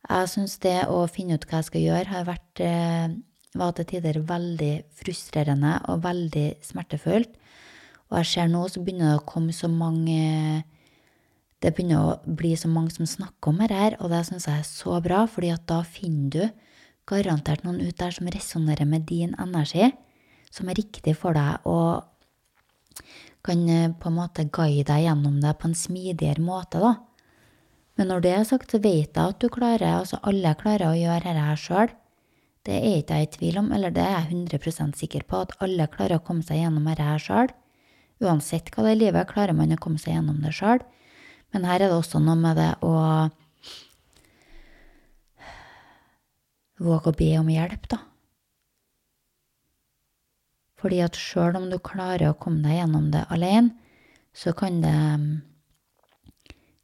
Jeg 0.06 0.30
syns 0.30 0.56
det 0.62 0.78
å 0.90 1.02
finne 1.10 1.34
ut 1.34 1.46
hva 1.48 1.60
jeg 1.60 1.68
skal 1.68 1.86
gjøre, 1.86 2.12
har 2.14 2.28
vært 2.30 2.62
eh, 2.62 3.16
var 3.58 3.74
til 3.76 3.88
tider 3.90 4.22
veldig 4.26 4.72
frustrerende 4.96 5.76
og 5.92 6.02
veldig 6.06 6.46
smertefullt. 6.64 7.34
Og 8.10 8.20
jeg 8.20 8.30
ser 8.30 8.48
nå 8.52 8.64
så 8.68 8.80
begynner 8.80 9.12
det 9.12 9.20
å 9.20 9.28
komme 9.28 9.54
så 9.56 9.68
mange 9.72 10.62
Det 11.62 11.70
begynner 11.74 12.02
å 12.02 12.14
bli 12.26 12.52
så 12.58 12.68
mange 12.70 12.90
som 12.94 13.06
snakker 13.06 13.52
om 13.52 13.60
dette 13.62 14.00
og 14.00 14.10
det 14.10 14.24
syns 14.26 14.48
jeg 14.48 14.62
er 14.62 14.66
så 14.66 14.98
bra, 15.04 15.24
fordi 15.30 15.52
at 15.54 15.64
da 15.70 15.82
finner 15.86 16.30
du 16.34 16.70
garantert 17.06 17.62
noen 17.66 17.80
ut 17.82 17.98
der 17.98 18.14
som 18.14 18.30
resonnerer 18.30 18.88
med 18.88 19.06
din 19.06 19.36
energi 19.42 19.92
som 20.52 20.68
er 20.68 20.78
riktig 20.78 21.14
for 21.16 21.36
deg, 21.36 21.64
og 21.64 22.04
kan 23.46 23.62
eh, 23.72 23.94
på 23.96 24.10
en 24.10 24.18
måte 24.18 24.44
guide 24.52 24.84
deg 24.90 25.06
gjennom 25.06 25.40
det 25.42 25.54
på 25.58 25.70
en 25.70 25.78
smidigere 25.78 26.44
måte, 26.44 26.82
da. 26.82 26.92
Men 27.98 28.08
når 28.08 28.22
det 28.24 28.32
er 28.36 28.44
sagt, 28.48 28.72
så 28.72 28.80
vet 28.80 29.16
jeg 29.16 29.32
at 29.32 29.40
du 29.40 29.48
klarer, 29.52 29.98
altså 29.98 30.20
alle 30.28 30.54
klarer 30.60 30.90
å 30.90 30.96
gjøre 30.96 31.24
dette 31.24 31.46
her 31.48 31.60
sjøl. 31.60 31.90
Det 32.62 32.76
er 32.78 33.00
ikke 33.00 33.18
jeg 33.18 33.26
i 33.26 33.32
tvil 33.36 33.58
om, 33.60 33.72
eller 33.74 33.92
det 33.92 34.04
er 34.04 34.14
jeg 34.14 34.44
100% 34.46 34.96
sikker 35.00 35.26
på, 35.28 35.42
at 35.44 35.56
alle 35.64 35.88
klarer 35.92 36.20
å 36.20 36.24
komme 36.24 36.44
seg 36.46 36.62
gjennom 36.62 36.86
dette 36.88 37.08
her 37.08 37.20
sjøl. 37.20 37.52
Uansett 38.22 38.70
hva 38.72 38.86
det 38.86 38.92
er 38.92 38.96
i 38.96 39.02
livet, 39.02 39.28
klarer 39.32 39.56
man 39.56 39.74
å 39.74 39.80
komme 39.82 40.00
seg 40.00 40.14
gjennom 40.14 40.38
det 40.44 40.54
sjøl. 40.56 40.84
Men 41.52 41.66
her 41.68 41.82
er 41.82 41.90
det 41.90 41.98
også 41.98 42.20
noe 42.22 42.38
med 42.40 42.56
det 42.56 42.70
å 42.84 42.94
våge 46.82 47.12
å 47.12 47.16
be 47.16 47.30
om 47.38 47.50
hjelp, 47.52 47.86
da. 47.92 48.00
Fordi 50.82 50.98
at 51.04 51.18
sjøl 51.18 51.60
om 51.60 51.68
du 51.70 51.78
klarer 51.78 52.32
å 52.32 52.38
komme 52.38 52.64
deg 52.64 52.80
gjennom 52.80 53.10
det 53.12 53.22
alene, 53.30 53.76
så 54.34 54.54
kan 54.56 54.80
det 54.82 54.90
mm, 54.90 55.26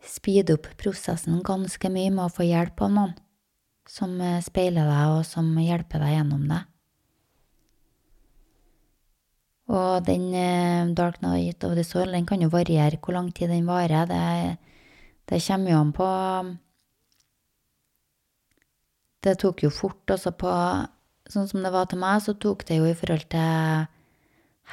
speede 0.05 0.55
opp 0.59 0.69
prosessen 0.79 1.41
ganske 1.43 1.91
mye 1.91 2.13
med 2.13 2.29
å 2.29 2.33
få 2.33 2.47
hjelp 2.47 2.85
av 2.85 2.93
noen 2.95 3.17
som 3.89 4.13
eh, 4.21 4.43
speiler 4.45 4.85
deg, 4.85 5.15
og 5.17 5.25
som 5.27 5.49
hjelper 5.59 6.05
deg 6.05 6.19
gjennom 6.19 6.45
det. 6.51 6.61
Og 9.69 10.05
den 10.07 10.31
eh, 10.33 10.89
Dark 10.97 11.21
Night 11.21 11.65
of 11.65 11.75
the 11.77 11.85
Soul 11.85 12.15
den 12.15 12.27
kan 12.27 12.41
jo 12.41 12.49
variere 12.53 13.01
hvor 13.03 13.17
lang 13.19 13.29
tid 13.37 13.53
den 13.53 13.69
varer. 13.69 14.09
Det, 14.09 14.57
det 15.29 15.43
kommer 15.45 15.75
jo 15.75 15.83
an 15.83 15.93
på 15.93 16.09
Det 19.27 19.35
tok 19.43 19.65
jo 19.67 19.71
fort, 19.75 20.07
altså 20.15 20.31
på 20.31 20.51
sånn 21.29 21.49
som 21.51 21.65
det 21.65 21.73
var 21.75 21.89
til 21.91 21.99
meg, 22.01 22.23
så 22.23 22.37
tok 22.39 22.63
det 22.69 22.79
jo 22.79 22.87
i 22.87 22.97
forhold 22.97 23.27
til 23.33 23.89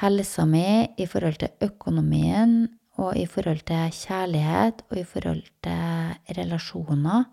helsa 0.00 0.44
mi, 0.48 0.86
i 0.96 1.06
forhold 1.10 1.40
til 1.40 1.66
økonomien, 1.66 2.68
og 2.96 3.16
i 3.18 3.26
forhold 3.28 3.64
til 3.68 3.90
kjærlighet, 3.92 4.84
og 4.88 5.00
i 5.00 5.04
forhold 5.08 5.42
til 5.66 6.36
relasjoner. 6.38 7.26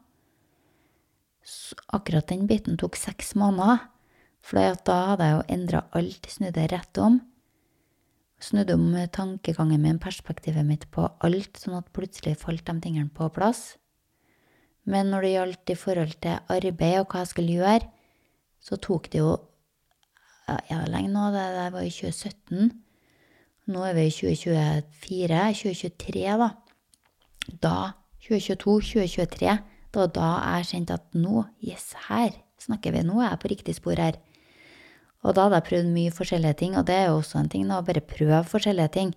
Akkurat 1.93 2.27
den 2.33 2.47
biten 2.49 2.81
tok 2.81 2.97
seks 2.99 3.35
måneder, 3.39 3.85
for 4.43 4.81
da 4.89 4.97
hadde 5.11 5.29
jeg 5.29 5.37
jo 5.37 5.45
endra 5.55 5.85
alt, 5.95 6.27
snudd 6.33 6.57
det 6.57 6.71
rett 6.73 6.99
om. 6.99 7.21
Snudd 8.43 8.73
om 8.73 8.89
tankegangen 9.15 9.79
min, 9.79 10.01
perspektivet 10.03 10.65
mitt 10.67 10.89
på 10.91 11.05
alt, 11.23 11.55
sånn 11.59 11.77
at 11.77 11.91
plutselig 11.95 12.35
falt 12.41 12.65
de 12.67 12.75
tingene 12.83 13.11
på 13.15 13.29
plass. 13.31 13.77
Men 14.83 15.13
når 15.13 15.23
det 15.23 15.33
gjaldt 15.33 15.71
i 15.71 15.79
forhold 15.79 16.15
til 16.23 16.41
arbeid 16.51 16.97
og 16.99 17.13
hva 17.13 17.23
jeg 17.23 17.31
skulle 17.31 17.55
gjøre, 17.61 17.87
så 18.63 18.79
tok 18.83 19.07
det 19.13 19.21
jo 19.21 19.31
ja, 20.47 20.81
lenge 20.91 21.11
nå? 21.13 21.29
Det 21.31 21.43
der 21.55 21.71
var 21.71 21.87
i 21.87 21.93
2017. 21.93 22.73
Nå 23.71 23.85
er 23.87 23.95
vi 23.95 24.07
i 24.09 24.11
2024. 24.11 25.39
2023, 25.61 26.25
da. 26.41 26.49
Da, 27.63 27.77
2022, 28.25 28.75
2023, 28.91 29.55
det 29.93 30.01
var 30.01 30.11
da 30.15 30.29
jeg 30.57 30.69
kjente 30.73 30.99
at 30.99 31.15
nå, 31.15 31.45
yes, 31.63 31.93
her 32.09 32.35
snakker 32.63 32.95
vi, 32.95 33.03
nå 33.07 33.19
er 33.21 33.33
jeg 33.33 33.41
på 33.43 33.51
riktig 33.51 33.75
spor 33.77 33.99
her. 33.99 34.19
Og 35.23 35.35
da 35.35 35.45
hadde 35.45 35.59
jeg 35.61 35.67
prøvd 35.69 35.91
mye 35.93 36.13
forskjellige 36.13 36.59
ting, 36.59 36.73
og 36.75 36.87
det 36.87 36.95
er 36.99 37.05
jo 37.07 37.19
også 37.21 37.39
en 37.39 37.51
ting, 37.51 37.67
da, 37.69 37.79
å 37.79 37.87
bare 37.87 38.03
prøve 38.03 38.41
forskjellige 38.51 38.91
ting. 38.97 39.13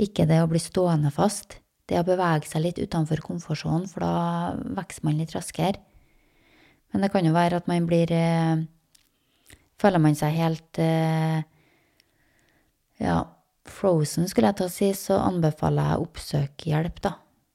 Ikke 0.00 0.24
det 0.30 0.40
å 0.40 0.48
bli 0.48 0.60
stående 0.62 1.12
fast. 1.12 1.58
Det 1.88 1.98
å 2.00 2.06
bevege 2.06 2.48
seg 2.48 2.64
litt 2.64 2.80
utenfor 2.80 3.20
komfortsonen, 3.24 3.86
for 3.90 4.04
da 4.04 4.54
vokser 4.78 5.04
man 5.04 5.20
litt 5.20 5.34
raskere. 5.36 5.80
Men 6.92 7.04
det 7.04 7.12
kan 7.12 7.26
jo 7.28 7.34
være 7.36 7.60
at 7.60 7.68
man 7.68 7.86
blir 7.88 8.12
eh, 8.14 8.66
Føler 9.78 10.02
man 10.02 10.16
seg 10.18 10.34
helt 10.34 10.78
eh, 10.82 11.44
ja, 12.98 13.18
frozen, 13.70 14.26
skulle 14.26 14.50
jeg 14.50 14.58
til 14.58 14.66
å 14.66 14.72
si, 14.74 14.88
så 14.98 15.20
anbefaler 15.22 15.86
jeg 15.86 15.98
å 15.98 16.06
oppsøke 16.08 16.72
hjelp, 16.72 16.98
da. 17.04 17.12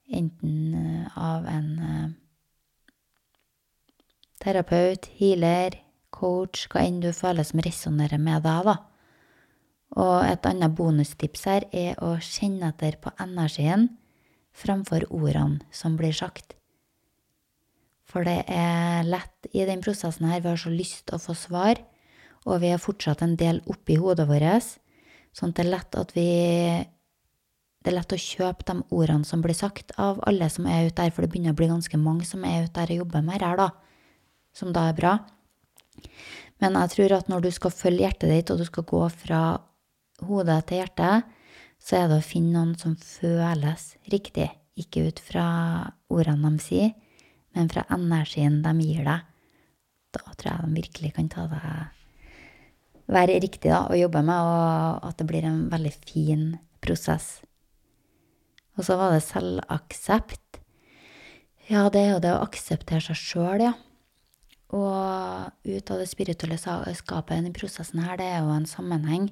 Enten 0.08 0.54
eh, 0.78 1.18
av 1.20 1.44
en 1.50 1.68
eh, 1.84 2.06
terapeut, 4.40 5.10
healer, 5.18 5.76
coach, 6.14 6.68
hva 6.70 6.84
enn 6.86 7.02
du 7.02 7.10
føler 7.12 7.46
som 7.46 7.62
resonnerer 7.64 8.22
med 8.22 8.44
deg, 8.46 8.70
da. 8.70 8.76
Og 10.00 10.24
et 10.26 10.46
annet 10.48 10.74
bonustips 10.74 11.44
her 11.46 11.66
er 11.74 11.98
å 12.02 12.16
kjenne 12.22 12.72
etter 12.72 12.96
på 13.02 13.12
energien 13.22 13.92
framfor 14.54 15.06
ordene 15.10 15.62
som 15.74 15.98
blir 15.98 16.14
sagt. 16.14 16.54
For 18.06 18.26
det 18.26 18.44
er 18.52 19.06
lett 19.06 19.48
i 19.50 19.64
den 19.66 19.82
prosessen 19.82 20.28
her, 20.30 20.42
vi 20.42 20.52
har 20.52 20.60
så 20.60 20.70
lyst 20.70 21.06
til 21.08 21.18
å 21.18 21.22
få 21.22 21.34
svar, 21.38 21.80
og 22.44 22.60
vi 22.62 22.70
er 22.74 22.82
fortsatt 22.82 23.22
en 23.24 23.38
del 23.40 23.62
oppi 23.70 23.96
hodet 23.98 24.26
vårt, 24.28 24.74
sånn 25.34 25.54
at 25.54 25.58
det 25.58 25.64
er 25.64 25.72
lett 25.72 25.96
at 25.98 26.12
vi 26.16 26.28
Det 27.84 27.92
er 27.92 27.98
lett 27.98 28.14
å 28.14 28.16
kjøpe 28.16 28.64
de 28.64 28.74
ordene 28.96 29.28
som 29.28 29.42
blir 29.44 29.52
sagt 29.52 29.90
av 30.00 30.16
alle 30.24 30.46
som 30.48 30.64
er 30.64 30.86
ute 30.86 31.02
der, 31.02 31.10
for 31.12 31.20
det 31.20 31.28
begynner 31.34 31.52
å 31.52 31.58
bli 31.58 31.66
ganske 31.68 31.98
mange 32.00 32.24
som 32.24 32.40
er 32.48 32.64
ute 32.64 32.72
der 32.78 32.94
og 32.94 33.00
jobber 33.02 33.20
med 33.20 33.42
her, 33.42 33.58
da, 33.60 33.66
som 34.56 34.72
da 34.72 34.86
er 34.88 34.96
bra. 34.96 35.18
Men 36.62 36.78
jeg 36.78 36.92
tror 36.94 37.14
at 37.18 37.30
når 37.30 37.46
du 37.46 37.50
skal 37.54 37.74
følge 37.74 38.06
hjertet 38.06 38.30
ditt, 38.30 38.52
og 38.52 38.60
du 38.60 38.66
skal 38.68 38.86
gå 38.88 39.02
fra 39.12 39.40
hodet 40.24 40.60
til 40.68 40.80
hjertet, 40.82 41.32
så 41.82 41.98
er 41.98 42.08
det 42.08 42.20
å 42.22 42.24
finne 42.24 42.54
noen 42.54 42.76
som 42.80 42.94
føles 42.96 43.90
riktig. 44.12 44.48
Ikke 44.80 45.04
ut 45.08 45.20
fra 45.22 45.46
ordene 46.10 46.54
de 46.56 46.62
sier, 46.62 46.94
men 47.54 47.68
fra 47.70 47.84
energien 47.94 48.62
de 48.64 48.72
gir 48.80 49.04
deg. 49.06 49.26
Da 50.14 50.22
tror 50.24 50.48
jeg 50.50 50.62
de 50.64 50.80
virkelig 50.80 51.12
kan 51.16 51.30
ta 51.30 51.46
deg 51.50 52.00
Være 53.04 53.36
riktig 53.36 53.68
da, 53.68 53.82
å 53.92 53.96
jobbe 53.98 54.22
med, 54.24 54.46
og 54.48 55.02
at 55.10 55.18
det 55.20 55.26
blir 55.28 55.44
en 55.44 55.66
veldig 55.68 55.90
fin 56.08 56.44
prosess. 56.80 57.42
Og 58.78 58.86
så 58.86 58.96
var 58.96 59.12
det 59.12 59.26
selvaksept. 59.26 60.60
Ja, 61.68 61.90
det 61.92 62.00
er 62.00 62.14
jo 62.14 62.22
det 62.24 62.32
å 62.32 62.40
akseptere 62.46 63.04
seg 63.04 63.20
sjøl, 63.20 63.66
ja. 63.66 63.74
Og 64.74 65.50
ut 65.70 65.90
av 65.92 66.00
det 66.00 66.10
spirituelle 66.10 66.58
skapet 66.98 67.46
i 67.46 67.54
prosessen 67.54 68.02
her, 68.02 68.18
det 68.18 68.26
er 68.26 68.42
jo 68.42 68.54
en 68.54 68.66
sammenheng. 68.66 69.28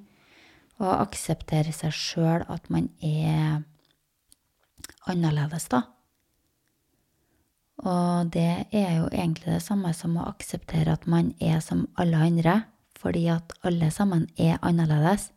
Å 0.78 0.98
akseptere 1.02 1.74
seg 1.74 1.94
sjøl 1.94 2.46
at 2.50 2.68
man 2.72 2.88
er 3.02 3.62
annerledes, 5.10 5.66
da. 5.72 5.82
Og 7.82 8.30
det 8.30 8.68
er 8.70 8.90
jo 9.00 9.08
egentlig 9.10 9.56
det 9.56 9.64
samme 9.64 9.90
som 9.96 10.14
å 10.18 10.28
akseptere 10.30 10.94
at 10.94 11.08
man 11.10 11.32
er 11.42 11.58
som 11.64 11.88
alle 11.98 12.20
andre, 12.22 12.60
fordi 12.98 13.26
at 13.32 13.54
alle 13.66 13.90
sammen 13.90 14.28
er 14.38 14.60
annerledes. 14.62 15.32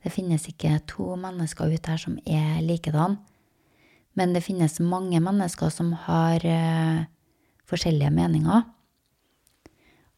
Det 0.00 0.14
finnes 0.14 0.46
ikke 0.48 0.78
to 0.88 1.12
mennesker 1.20 1.68
ute 1.68 1.92
her 1.92 2.00
som 2.00 2.16
er 2.24 2.62
likedan, 2.64 3.18
men 4.16 4.32
det 4.32 4.46
finnes 4.46 4.80
mange 4.80 5.20
mennesker 5.20 5.68
som 5.70 5.92
har 6.06 6.42
uh, 6.48 7.04
forskjellige 7.68 8.14
meninger. 8.14 8.64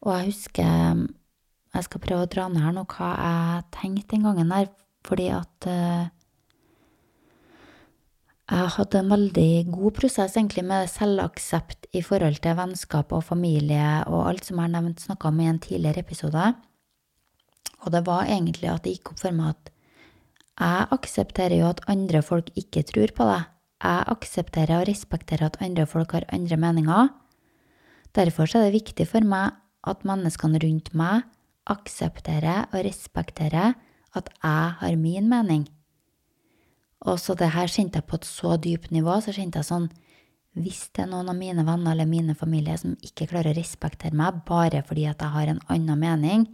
Og 0.01 0.15
jeg 0.15 0.31
husker 0.31 1.07
Jeg 1.71 1.87
skal 1.87 2.03
prøve 2.03 2.27
å 2.27 2.31
dra 2.31 2.49
ned 2.51 2.65
her 2.65 2.73
nå 2.75 2.83
hva 2.91 3.11
jeg 3.15 3.67
tenkte 3.77 4.17
den 4.17 4.25
gangen 4.27 4.51
der, 4.51 4.71
fordi 5.07 5.29
at 5.31 5.69
uh, 5.71 6.09
jeg 8.51 8.73
hadde 8.75 8.99
en 8.99 9.13
veldig 9.13 9.51
god 9.71 9.95
prosess 10.01 10.35
egentlig 10.35 10.65
med 10.67 10.89
selvaksept 10.91 11.87
i 11.95 12.03
forhold 12.03 12.41
til 12.43 12.57
vennskap 12.59 13.15
og 13.15 13.23
familie 13.29 14.01
og 14.11 14.25
alt 14.33 14.49
som 14.49 14.59
jeg 14.59 14.67
har 14.67 14.73
nevnt 14.73 15.05
snakka 15.05 15.31
om 15.31 15.39
i 15.39 15.47
en 15.47 15.63
tidligere 15.63 16.03
episode. 16.03 16.49
Og 17.87 17.95
det 17.95 18.03
var 18.09 18.27
egentlig 18.27 18.73
at 18.73 18.83
det 18.83 18.97
gikk 18.97 19.13
opp 19.13 19.23
for 19.23 19.37
meg 19.37 19.55
at 19.55 19.71
jeg 20.61 20.91
aksepterer 20.99 21.57
jo 21.61 21.71
at 21.71 21.85
andre 21.89 22.25
folk 22.27 22.51
ikke 22.59 22.83
tror 22.91 23.15
på 23.15 23.31
det. 23.31 23.41
Jeg 23.87 24.09
aksepterer 24.17 24.81
og 24.81 24.89
respekterer 24.91 25.47
at 25.47 25.63
andre 25.63 25.87
folk 25.89 26.19
har 26.19 26.27
andre 26.35 26.59
meninger. 26.61 27.15
Derfor 28.19 28.51
er 28.51 28.67
det 28.67 28.81
viktig 28.81 29.07
for 29.09 29.23
meg 29.25 29.55
at 29.87 30.05
menneskene 30.09 30.61
rundt 30.63 30.93
meg 30.97 31.25
aksepterer 31.71 32.69
og 32.71 32.85
respekterer 32.85 33.77
at 34.17 34.31
jeg 34.43 34.73
har 34.81 34.97
min 34.99 35.29
mening. 35.31 35.67
Og 37.07 37.21
så 37.21 37.37
det 37.39 37.53
her 37.55 37.71
kjente 37.71 38.01
jeg 38.01 38.09
på 38.09 38.19
et 38.19 38.29
så 38.29 38.57
dypt 38.61 38.91
nivå, 38.93 39.15
så 39.23 39.33
kjente 39.33 39.61
jeg 39.61 39.71
sånn 39.71 39.91
Hvis 40.59 40.89
det 40.91 41.05
er 41.05 41.13
noen 41.13 41.29
av 41.31 41.37
mine 41.39 41.63
venner 41.63 41.95
eller 41.95 42.09
mine 42.11 42.35
familie 42.35 42.75
som 42.77 42.97
ikke 43.07 43.29
klarer 43.31 43.55
å 43.55 43.61
respektere 43.61 44.17
meg 44.19 44.41
bare 44.49 44.81
fordi 44.83 45.05
at 45.07 45.23
jeg 45.23 45.31
har 45.31 45.53
en 45.53 45.61
annen 45.71 46.01
mening, 46.01 46.47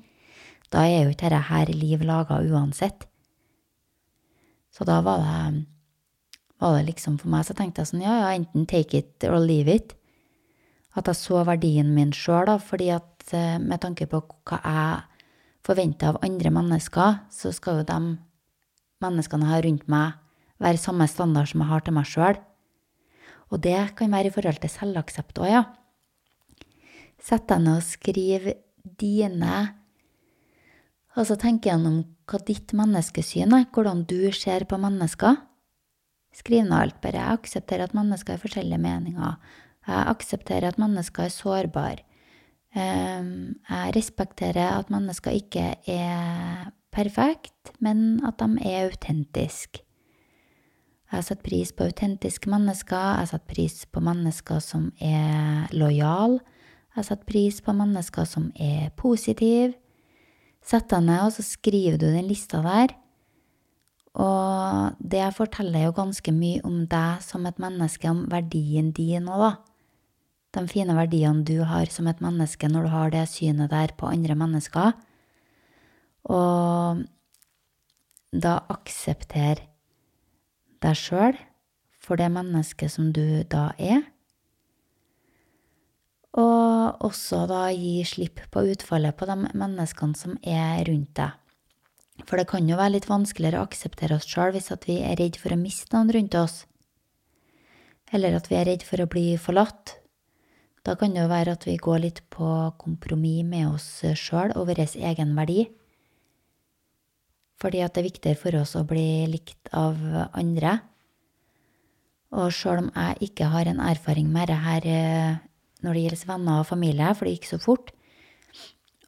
da 0.68 0.84
er 0.84 1.06
jo 1.06 1.14
ikke 1.14 1.30
dette 1.30 1.48
her 1.48 1.72
liv 1.72 2.04
laga 2.04 2.42
uansett. 2.44 3.06
Så 4.68 4.84
da 4.84 4.98
var 5.00 5.22
det, 5.24 5.64
var 6.60 6.76
det 6.76 6.90
liksom 6.90 7.16
for 7.22 7.32
meg, 7.32 7.46
så 7.48 7.56
tenkte 7.56 7.80
jeg 7.80 7.94
sånn, 7.94 8.04
ja, 8.04 8.18
ja, 8.20 8.34
enten 8.36 8.66
take 8.68 9.00
it 9.00 9.24
or 9.24 9.40
leave 9.40 9.72
it. 9.72 9.96
At 10.92 11.08
jeg 11.08 11.16
så 11.16 11.40
verdien 11.48 11.94
min 11.96 12.12
sjøl, 12.12 12.44
da, 12.50 12.58
fordi 12.60 12.90
at 12.98 13.15
eh, 13.34 13.58
med 13.58 13.80
tanke 13.82 14.06
på 14.10 14.20
hva 14.46 14.58
jeg 14.62 15.22
forventer 15.66 16.12
av 16.12 16.20
andre 16.22 16.52
mennesker, 16.54 17.22
så 17.32 17.52
skal 17.54 17.80
jo 17.80 17.88
de 17.88 17.98
menneskene 19.02 19.46
jeg 19.46 19.54
har 19.54 19.64
rundt 19.66 19.88
meg, 19.90 20.20
være 20.62 20.80
samme 20.80 21.08
standard 21.10 21.50
som 21.50 21.64
jeg 21.64 21.70
har 21.72 21.84
til 21.84 21.96
meg 21.96 22.06
sjøl. 22.08 22.38
Og 23.52 23.62
det 23.62 23.78
kan 23.98 24.12
være 24.12 24.30
i 24.30 24.34
forhold 24.34 24.60
til 24.62 24.72
selvaksept 24.72 25.40
òg, 25.42 25.50
ja. 25.50 25.64
Sett 27.22 27.46
deg 27.50 27.62
ned 27.64 27.80
og 27.80 27.86
skriv 27.86 28.50
dine 29.00 29.54
Og 31.16 31.24
så 31.24 31.34
tenk 31.40 31.64
gjennom 31.64 32.02
hva 32.28 32.38
ditt 32.44 32.74
menneskesyn 32.76 33.54
er, 33.56 33.64
hvordan 33.72 34.02
du 34.04 34.28
ser 34.36 34.66
på 34.68 34.76
mennesker. 34.76 35.38
Skriv 36.36 36.66
ned 36.66 36.76
alt, 36.76 36.98
bare. 37.00 37.22
Jeg 37.22 37.38
aksepterer 37.40 37.86
at 37.86 37.94
mennesker 37.96 38.36
har 38.36 38.42
forskjellige 38.42 38.82
meninger. 38.82 39.38
Jeg 39.88 40.10
aksepterer 40.12 40.68
at 40.68 40.80
mennesker 40.82 41.24
er 41.24 41.32
sårbare. 41.32 42.04
Ehm, 42.76 43.56
jeg 43.70 43.96
respekterer 43.96 44.76
at 44.76 44.90
mennesker 44.92 45.30
ikke 45.30 45.74
er 45.88 46.72
perfekt, 46.92 47.72
men 47.80 48.20
at 48.26 48.38
de 48.40 48.58
er 48.60 48.90
autentiske. 48.90 49.82
Jeg 51.12 51.24
setter 51.24 51.42
pris 51.46 51.72
på 51.72 51.86
autentiske 51.86 52.50
mennesker. 52.50 53.20
Jeg 53.20 53.28
setter 53.30 53.54
pris 53.54 53.86
på 53.86 54.02
mennesker 54.02 54.58
som 54.58 54.90
er 55.00 55.70
lojale. 55.72 56.40
Jeg 56.96 57.04
setter 57.04 57.28
pris 57.28 57.60
på 57.62 57.72
mennesker 57.72 58.24
som 58.24 58.50
er 58.56 58.90
positive. 58.96 59.74
Sett 60.66 60.90
deg 60.90 61.04
ned, 61.06 61.28
og 61.28 61.32
så 61.32 61.44
skriver 61.46 62.00
du 62.00 62.08
den 62.10 62.26
lista 62.26 62.58
der. 62.64 62.96
Og 64.16 64.96
det 64.98 65.28
forteller 65.36 65.86
jo 65.86 65.94
ganske 65.94 66.32
mye 66.32 66.64
om 66.66 66.82
deg 66.90 67.22
som 67.22 67.46
et 67.46 67.60
menneske, 67.62 68.10
om 68.10 68.24
verdien 68.32 68.90
din 68.96 69.28
òg, 69.30 69.44
da. 69.44 69.75
De 70.56 70.64
fine 70.70 70.94
verdiene 70.96 71.44
du 71.44 71.60
har 71.68 71.90
som 71.92 72.08
et 72.08 72.22
menneske 72.24 72.68
når 72.70 72.86
du 72.86 72.92
har 72.94 73.12
det 73.12 73.26
synet 73.28 73.72
der 73.74 73.92
på 73.98 74.08
andre 74.08 74.36
mennesker. 74.38 74.94
Og 76.32 77.04
da 78.32 78.58
aksepter 78.72 79.60
deg 80.82 80.98
sjøl 80.98 81.36
for 82.02 82.18
det 82.20 82.28
mennesket 82.32 82.92
som 82.92 83.10
du 83.12 83.42
da 83.50 83.68
er. 83.76 84.04
Og 86.36 87.04
også 87.04 87.46
da 87.48 87.66
gi 87.72 88.00
slipp 88.08 88.42
på 88.52 88.64
utfallet 88.72 89.16
på 89.16 89.28
de 89.28 89.36
menneskene 89.56 90.18
som 90.18 90.36
er 90.42 90.84
rundt 90.88 91.14
deg. 91.16 91.36
For 92.24 92.40
det 92.40 92.48
kan 92.48 92.68
jo 92.68 92.78
være 92.78 92.96
litt 92.96 93.08
vanskeligere 93.10 93.60
å 93.60 93.68
akseptere 93.68 94.16
oss 94.16 94.28
sjøl 94.28 94.54
hvis 94.54 94.72
vi 94.86 94.98
er 95.04 95.18
redd 95.20 95.36
for 95.40 95.52
å 95.52 95.60
miste 95.60 95.92
noen 95.92 96.12
rundt 96.16 96.36
oss. 96.40 96.64
Eller 98.12 98.36
at 98.38 98.48
vi 98.48 98.56
er 98.56 98.68
redd 98.70 98.84
for 98.86 99.02
å 99.02 99.08
bli 99.10 99.34
forlatt. 99.40 99.98
Da 100.86 100.94
kan 100.94 101.14
det 101.14 101.24
jo 101.24 101.30
være 101.32 101.56
at 101.56 101.64
vi 101.66 101.74
går 101.82 102.04
litt 102.04 102.20
på 102.30 102.46
kompromiss 102.78 103.46
med 103.48 103.72
oss 103.72 103.88
sjøl 104.14 104.54
og 104.54 104.68
vår 104.68 104.84
egen 104.86 105.34
verdi. 105.34 105.64
Fordi 107.58 107.80
at 107.82 107.96
det 107.96 108.04
er 108.04 108.10
viktigere 108.10 108.38
for 108.38 108.58
oss 108.60 108.76
å 108.78 108.84
bli 108.86 109.26
likt 109.32 109.72
av 109.74 109.98
andre. 110.36 110.76
Og 112.36 112.54
sjøl 112.54 112.84
om 112.84 112.92
jeg 112.92 113.30
ikke 113.30 113.50
har 113.50 113.66
en 113.66 113.82
erfaring 113.82 114.30
med 114.30 114.52
dette 114.52 114.94
eh, 114.94 115.38
når 115.82 115.94
det 115.96 116.02
gjelder 116.04 116.28
venner 116.30 116.62
og 116.62 116.68
familie, 116.68 117.14
for 117.14 117.26
det 117.26 117.36
gikk 117.36 117.48
så 117.50 117.58
fort, 117.62 117.90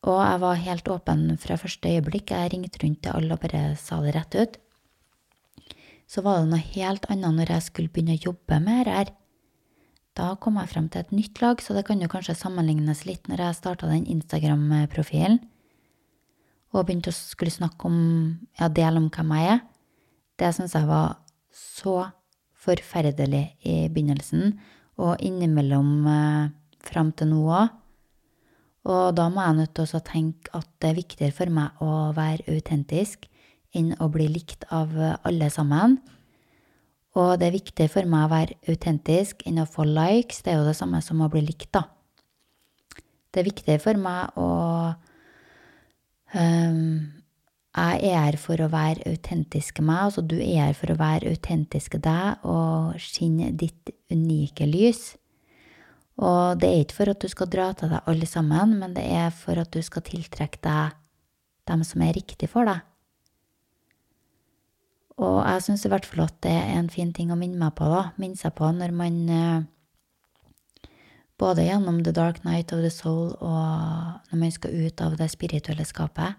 og 0.07 0.18
jeg 0.22 0.41
var 0.45 0.61
helt 0.62 0.91
åpen 0.95 1.22
fra 1.43 1.57
første 1.59 1.91
øyeblikk, 1.91 2.31
jeg 2.31 2.53
ringte 2.53 2.83
rundt 2.85 3.01
til 3.03 3.16
alle 3.18 3.35
og 3.35 3.43
bare 3.43 3.62
sa 3.81 3.99
det 4.05 4.14
rett 4.14 4.37
ut, 4.39 4.59
så 6.09 6.22
var 6.24 6.41
det 6.41 6.53
noe 6.53 6.68
helt 6.76 7.09
annet 7.11 7.35
når 7.41 7.55
jeg 7.57 7.66
skulle 7.66 7.93
begynne 7.93 8.14
å 8.14 8.26
jobbe 8.31 8.61
med 8.62 8.87
dette 8.87 8.99
her. 9.01 9.11
Da 10.19 10.33
kom 10.43 10.59
jeg 10.59 10.73
frem 10.73 10.89
til 10.91 11.05
et 11.05 11.14
nytt 11.14 11.39
lag, 11.39 11.61
så 11.62 11.77
det 11.77 11.85
kan 11.87 12.01
jo 12.03 12.11
kanskje 12.11 12.35
sammenlignes 12.35 13.05
litt 13.07 13.29
når 13.31 13.45
jeg 13.45 13.59
starta 13.61 13.91
den 13.91 14.09
Instagram-profilen 14.11 15.39
og 16.75 16.85
begynte 16.85 17.12
å 17.12 17.16
skulle 17.16 17.53
snakke 17.53 17.89
om, 17.89 17.99
ja, 18.59 18.66
dele 18.69 19.01
om 19.01 19.07
hvem 19.12 19.31
jeg 19.39 19.53
er. 19.55 19.61
Det 20.39 20.51
syns 20.53 20.75
jeg 20.77 20.89
var 20.89 21.14
så 21.55 22.11
forferdelig 22.59 23.45
i 23.64 23.77
begynnelsen, 23.89 24.59
og 24.99 25.23
innimellom 25.25 25.93
eh, 26.11 26.51
fram 26.85 27.14
til 27.16 27.31
nå 27.31 27.47
òg. 27.47 27.71
Og 28.89 29.14
da 29.16 29.29
må 29.31 29.45
jeg 29.45 29.59
nødt 29.61 29.75
til 29.79 29.97
å 29.97 30.05
tenke 30.05 30.53
at 30.59 30.69
det 30.83 30.91
er 30.91 30.99
viktigere 30.99 31.37
for 31.39 31.55
meg 31.55 31.81
å 31.85 32.11
være 32.16 32.51
autentisk 32.53 33.27
enn 33.77 33.95
å 34.03 34.11
bli 34.12 34.29
likt 34.33 34.66
av 34.75 34.93
alle 34.99 35.49
sammen. 35.55 35.99
Og 37.19 37.35
det 37.41 37.49
er 37.49 37.57
viktigere 37.57 37.91
for 37.91 38.09
meg 38.09 38.27
å 38.27 38.33
være 38.33 38.57
autentisk 38.71 39.43
enn 39.49 39.62
å 39.62 39.69
få 39.69 39.87
likes. 39.89 40.43
Det 40.45 40.53
er 40.53 40.61
jo 40.61 40.69
det 40.69 40.77
samme 40.79 41.01
som 41.03 41.23
å 41.25 41.31
bli 41.33 41.43
likt, 41.43 41.71
da. 41.75 41.89
Det 43.29 43.43
er 43.43 43.49
viktigere 43.51 43.83
for 43.83 44.01
meg 44.01 44.39
å 44.41 44.51
um, 46.33 47.09
Jeg 47.79 47.99
er 48.09 48.16
her 48.23 48.39
for 48.41 48.62
å 48.62 48.71
være 48.73 49.12
autentiske 49.12 49.85
meg, 49.85 50.09
altså 50.09 50.25
du 50.25 50.39
er 50.41 50.71
her 50.71 50.79
for 50.79 50.91
å 50.95 50.99
være 50.99 51.35
autentiske 51.35 52.01
deg 52.03 52.47
og 52.49 52.97
skinne 53.03 53.53
ditt 53.61 53.93
unike 54.11 54.66
lys. 54.66 55.12
Og 56.19 56.59
det 56.59 56.71
er 56.71 56.81
ikke 56.83 56.99
for 56.99 57.12
at 57.12 57.23
du 57.23 57.31
skal 57.31 57.51
dra 57.51 57.69
til 57.79 57.93
deg 57.93 58.09
alle 58.11 58.27
sammen, 58.27 58.75
men 58.81 58.97
det 58.97 59.05
er 59.07 59.31
for 59.35 59.61
at 59.61 59.71
du 59.75 59.79
skal 59.87 60.03
tiltrekke 60.07 60.59
deg 60.64 60.97
dem 61.71 61.85
som 61.87 62.03
er 62.03 62.16
riktig 62.16 62.49
for 62.51 62.66
deg. 62.66 62.83
Og 65.19 65.41
jeg 65.43 65.64
syns 65.64 65.85
i 65.85 65.91
hvert 65.91 66.07
fall 66.07 66.27
at 66.29 66.37
det 66.47 66.53
er 66.55 66.77
en 66.79 66.91
fin 66.93 67.11
ting 67.14 67.33
å 67.35 67.39
minne 67.39 67.59
meg 67.59 67.75
på, 67.79 67.89
da. 67.91 68.12
Minne 68.21 68.39
seg 68.39 68.55
på 68.59 68.71
når 68.75 68.95
man 68.95 69.19
eh, 69.35 69.66
Både 71.39 71.62
gjennom 71.62 72.01
The 72.03 72.11
Dark 72.11 72.41
Night 72.43 72.73
of 72.75 72.81
the 72.83 72.91
Soul 72.91 73.29
og 73.39 74.31
når 74.33 74.39
man 74.41 74.51
skal 74.51 74.75
ut 74.75 75.03
av 75.05 75.12
det 75.21 75.29
spirituelle 75.31 75.85
skapet. 75.87 76.35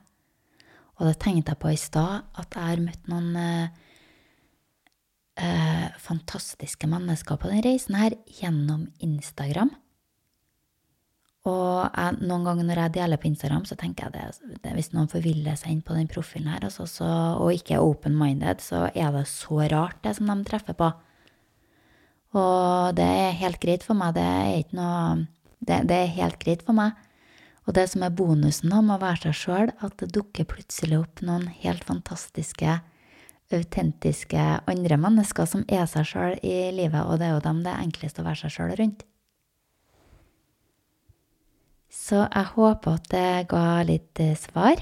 Og 1.00 1.08
det 1.08 1.14
tenkte 1.24 1.54
jeg 1.54 1.62
på 1.62 1.72
i 1.72 1.80
stad, 1.80 2.26
at 2.36 2.58
jeg 2.58 2.68
har 2.68 2.82
møtt 2.84 3.08
noen 3.08 3.30
eh, 3.40 3.70
eh, 5.40 5.86
fantastiske 6.04 6.90
mennesker 6.92 7.40
på 7.40 7.48
den 7.48 7.64
reisen 7.64 7.96
her 7.96 8.18
gjennom 8.42 8.90
Instagram. 9.00 9.72
Og 11.50 11.90
jeg, 11.90 12.20
noen 12.30 12.46
ganger 12.46 12.68
når 12.68 12.82
jeg 12.84 12.96
deler 13.00 13.22
på 13.22 13.30
Instagram, 13.32 13.66
så 13.66 13.78
tenker 13.80 14.08
jeg 14.08 14.38
det 14.64 14.74
hvis 14.76 14.92
noen 14.94 15.10
forviller 15.12 15.58
seg 15.60 15.74
inn 15.74 15.84
på 15.86 15.98
den 15.98 16.10
profilen 16.12 16.52
her, 16.54 16.66
altså, 16.68 16.86
så, 16.90 17.10
og 17.42 17.54
ikke 17.56 17.78
er 17.78 17.86
open-minded, 17.86 18.62
så 18.64 18.86
er 18.94 19.14
det 19.16 19.26
så 19.32 19.64
rart, 19.72 20.00
det 20.06 20.16
som 20.20 20.30
de 20.30 20.38
treffer 20.48 20.78
på. 20.78 20.92
Og 22.38 22.96
det 22.98 23.06
er 23.06 23.40
helt 23.40 23.60
greit 23.64 23.86
for 23.86 23.98
meg. 23.98 24.14
Det 24.18 24.24
er 24.24 24.60
ikke 24.62 24.78
noe 24.78 25.28
Det, 25.60 25.82
det 25.90 25.96
er 25.96 26.14
helt 26.16 26.38
greit 26.40 26.62
for 26.64 26.78
meg. 26.78 26.94
Og 27.68 27.76
det 27.76 27.84
som 27.92 28.02
er 28.06 28.14
bonusen 28.16 28.72
med 28.72 28.96
å 28.96 29.02
være 29.02 29.28
seg 29.28 29.36
sjøl, 29.38 29.72
at 29.84 29.98
det 30.00 30.14
dukker 30.16 30.48
plutselig 30.48 31.02
opp 31.02 31.22
noen 31.26 31.50
helt 31.62 31.84
fantastiske 31.86 32.80
autentiske 33.54 34.46
andre 34.70 34.98
mennesker 35.02 35.48
som 35.50 35.66
er 35.68 35.86
seg 35.90 36.08
sjøl 36.08 36.40
i 36.46 36.70
livet, 36.76 37.02
og 37.02 37.20
det 37.20 37.30
er 37.30 37.36
jo 37.36 37.46
dem 37.46 37.62
det 37.66 37.74
er 37.74 37.86
enklest 37.86 38.22
å 38.22 38.26
være 38.26 38.44
seg 38.44 38.56
sjøl 38.56 38.74
rundt. 38.80 39.06
Så 41.90 42.22
jeg 42.28 42.46
håper 42.54 43.00
at 43.00 43.08
det 43.12 43.48
ga 43.50 43.82
litt 43.88 44.20
eh, 44.22 44.36
svar. 44.38 44.78